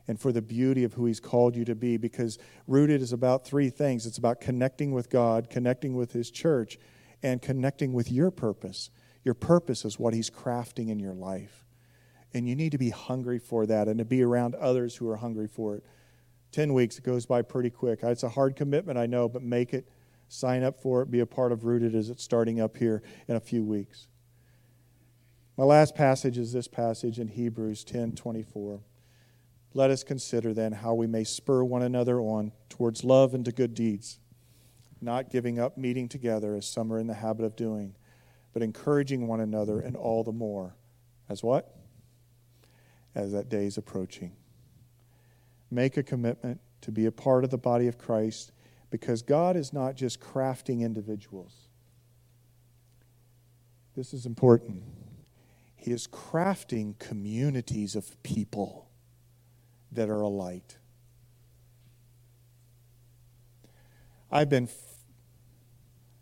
[0.08, 1.98] and for the beauty of who He's called you to be.
[1.98, 6.78] Because rooted is about three things it's about connecting with God, connecting with His church,
[7.22, 8.90] and connecting with your purpose.
[9.24, 11.66] Your purpose is what He's crafting in your life.
[12.34, 15.18] And you need to be hungry for that and to be around others who are
[15.18, 15.86] hungry for it.
[16.52, 18.00] 10 weeks, it goes by pretty quick.
[18.04, 19.88] It's a hard commitment, I know, but make it,
[20.28, 23.36] sign up for it, be a part of Rooted as it's starting up here in
[23.36, 24.08] a few weeks.
[25.56, 28.82] My last passage is this passage in Hebrews 10 24.
[29.76, 33.52] Let us consider then how we may spur one another on towards love and to
[33.52, 34.20] good deeds,
[35.02, 37.96] not giving up meeting together as some are in the habit of doing,
[38.52, 40.76] but encouraging one another, and all the more.
[41.30, 41.76] As what?
[43.16, 44.36] As that day is approaching.
[45.72, 48.52] Make a commitment to be a part of the body of Christ
[48.92, 51.54] because God is not just crafting individuals.
[53.96, 54.84] This is important.
[55.84, 58.88] He is crafting communities of people
[59.92, 60.78] that are a light.
[64.32, 64.70] I've been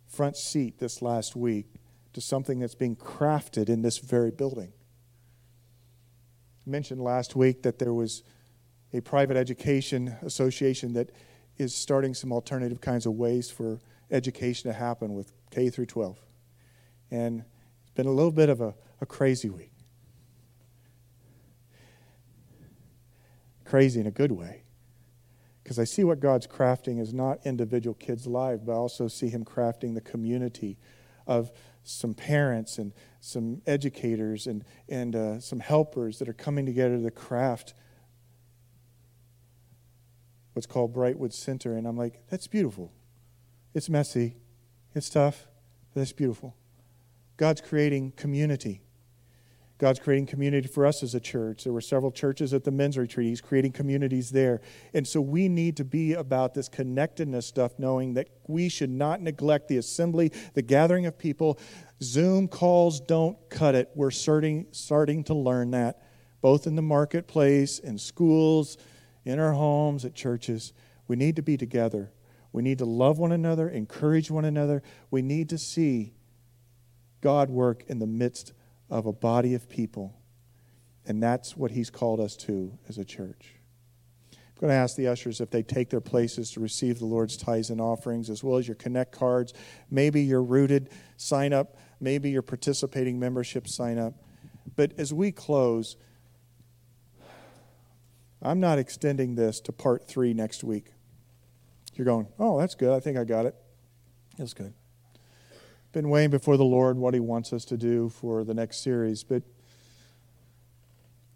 [0.09, 1.67] front seat this last week
[2.13, 4.73] to something that's being crafted in this very building.
[6.65, 8.23] I mentioned last week that there was
[8.93, 11.11] a private education association that
[11.59, 16.19] is starting some alternative kinds of ways for education to happen with K through 12.
[17.11, 17.45] And
[17.83, 19.73] it's been a little bit of a, a crazy week.
[23.65, 24.63] Crazy in a good way.
[25.63, 29.29] Because I see what God's crafting is not individual kids' lives, but I also see
[29.29, 30.77] Him crafting the community
[31.25, 31.51] of
[31.83, 37.11] some parents and some educators and, and uh, some helpers that are coming together to
[37.11, 37.73] craft
[40.53, 41.77] what's called Brightwood Center.
[41.77, 42.91] And I'm like, that's beautiful.
[43.73, 44.35] It's messy,
[44.93, 45.47] it's tough,
[45.93, 46.55] but that's beautiful.
[47.37, 48.81] God's creating community.
[49.81, 51.63] God's creating community for us as a church.
[51.63, 53.29] There were several churches at the men's retreat.
[53.29, 54.61] He's creating communities there.
[54.93, 59.21] And so we need to be about this connectedness stuff, knowing that we should not
[59.21, 61.57] neglect the assembly, the gathering of people.
[62.03, 63.89] Zoom calls don't cut it.
[63.95, 66.03] We're starting, starting to learn that,
[66.41, 68.77] both in the marketplace, in schools,
[69.25, 70.73] in our homes, at churches.
[71.07, 72.11] We need to be together.
[72.53, 74.83] We need to love one another, encourage one another.
[75.09, 76.13] We need to see
[77.21, 78.53] God work in the midst
[78.91, 80.13] of a body of people.
[81.07, 83.55] And that's what he's called us to as a church.
[84.33, 87.35] I'm going to ask the ushers if they take their places to receive the Lord's
[87.35, 89.53] tithes and offerings, as well as your Connect cards.
[89.89, 94.13] Maybe your rooted sign up, maybe your participating membership sign up.
[94.75, 95.95] But as we close,
[98.43, 100.91] I'm not extending this to part three next week.
[101.95, 102.95] You're going, oh, that's good.
[102.95, 103.55] I think I got it.
[104.37, 104.73] That's good
[105.91, 109.23] been weighing before the Lord what He wants us to do for the next series.
[109.23, 109.43] But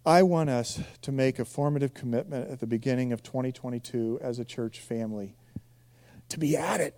[0.06, 4.46] I want us to make a formative commitment at the beginning of 2022 as a
[4.46, 5.36] church family
[6.30, 6.96] to be at it,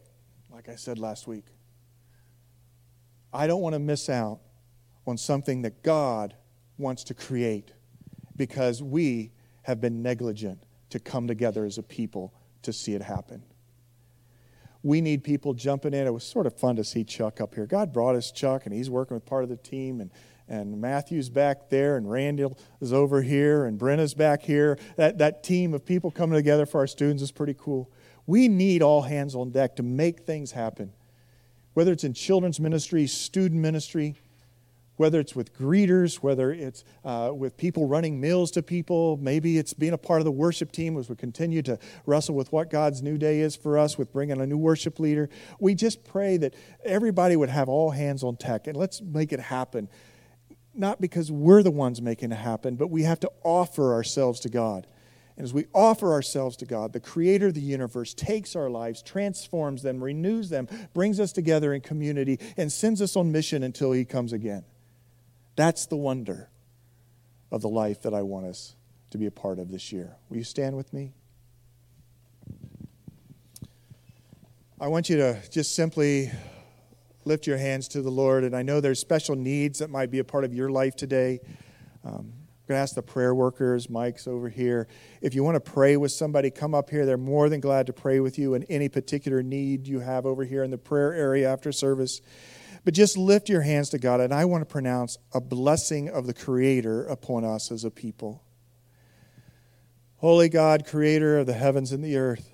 [0.51, 1.45] like I said last week.
[3.34, 4.39] I don't want to miss out
[5.05, 6.36] on something that God
[6.78, 7.72] wants to create
[8.36, 9.32] because we
[9.64, 13.43] have been negligent to come together as a people to see it happen
[14.84, 16.07] we need people jumping in.
[16.07, 17.65] It was sort of fun to see Chuck up here.
[17.65, 20.01] God brought us Chuck, and he's working with part of the team.
[20.01, 20.11] And,
[20.47, 24.78] and Matthew's back there, and Randall is over here, and Brenna's back here.
[24.95, 27.91] That, that team of people coming together for our students is pretty cool.
[28.25, 30.93] We need all hands on deck to make things happen,
[31.73, 34.15] whether it's in children's ministry, student ministry,
[34.98, 39.74] whether it's with greeters, whether it's uh, with people running meals to people, maybe it's
[39.74, 43.02] being a part of the worship team as we continue to wrestle with what God's
[43.02, 45.30] new day is for us with bringing a new worship leader.
[45.60, 49.39] We just pray that everybody would have all hands on deck and let's make it
[49.39, 49.88] happen.
[50.74, 54.50] Not because we're the ones making it happen, but we have to offer ourselves to
[54.50, 54.88] God.
[55.36, 59.04] And as we offer ourselves to God, the creator of the universe takes our lives,
[59.04, 63.91] transforms them, renews them, brings us together in community, and sends us on mission until
[63.91, 64.66] he comes again.
[65.58, 66.49] That's the wonder
[67.51, 68.76] of the life that I want us
[69.10, 70.16] to be a part of this year.
[70.30, 71.14] Will you stand with me?
[74.80, 76.32] I want you to just simply
[77.26, 78.43] lift your hands to the Lord.
[78.43, 81.39] And I know there's special needs that might be a part of your life today.
[82.05, 84.88] Um, I'm going to ask the prayer workers, Mike's over here.
[85.22, 87.08] If you want to pray with somebody, come up here.
[87.08, 90.43] They're more than glad to pray with you in any particular need you have over
[90.43, 92.22] here in the prayer area after service.
[92.88, 96.26] But just lift your hands to God, and I want to pronounce a blessing of
[96.26, 98.46] the Creator upon us as a people.
[100.20, 102.50] Holy God, Creator of the heavens and the earth,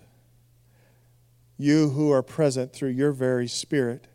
[1.56, 4.08] you who are present through your very Spirit,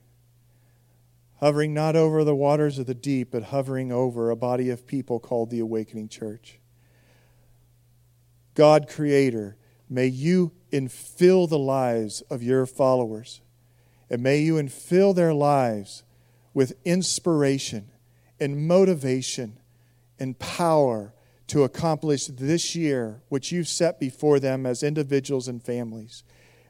[1.37, 5.21] hovering not over the waters of the deep, but hovering over a body of people
[5.21, 6.59] called the Awakening Church.
[8.55, 9.57] God, Creator,
[9.89, 13.41] may you infill the lives of your followers,
[14.11, 16.03] and may you infill their lives
[16.59, 17.89] with inspiration
[18.41, 19.61] and motivation
[20.19, 21.15] and power
[21.47, 26.25] to accomplish this year which you've set before them as individuals and families.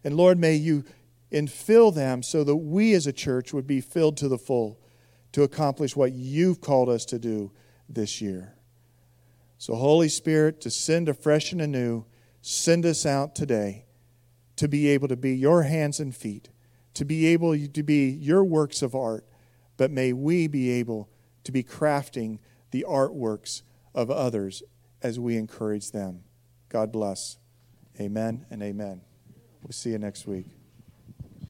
[0.05, 0.85] And Lord, may you
[1.33, 4.79] infill them so that we as a church would be filled to the full
[5.33, 7.51] to accomplish what you've called us to do
[7.89, 8.59] this year.
[9.57, 12.05] So, Holy Spirit, to send afresh and anew,
[12.43, 13.87] send us out today
[14.57, 16.51] to be able to be your hands and feet,
[16.93, 19.25] to be able to be your works of art
[19.79, 21.09] but may we be able
[21.45, 22.39] to be crafting
[22.73, 23.63] the artworks
[23.95, 24.63] of others
[25.03, 26.25] as we encourage them.
[26.69, 27.39] God bless.
[27.99, 29.01] Amen and amen.
[29.63, 30.58] We'll see you next week.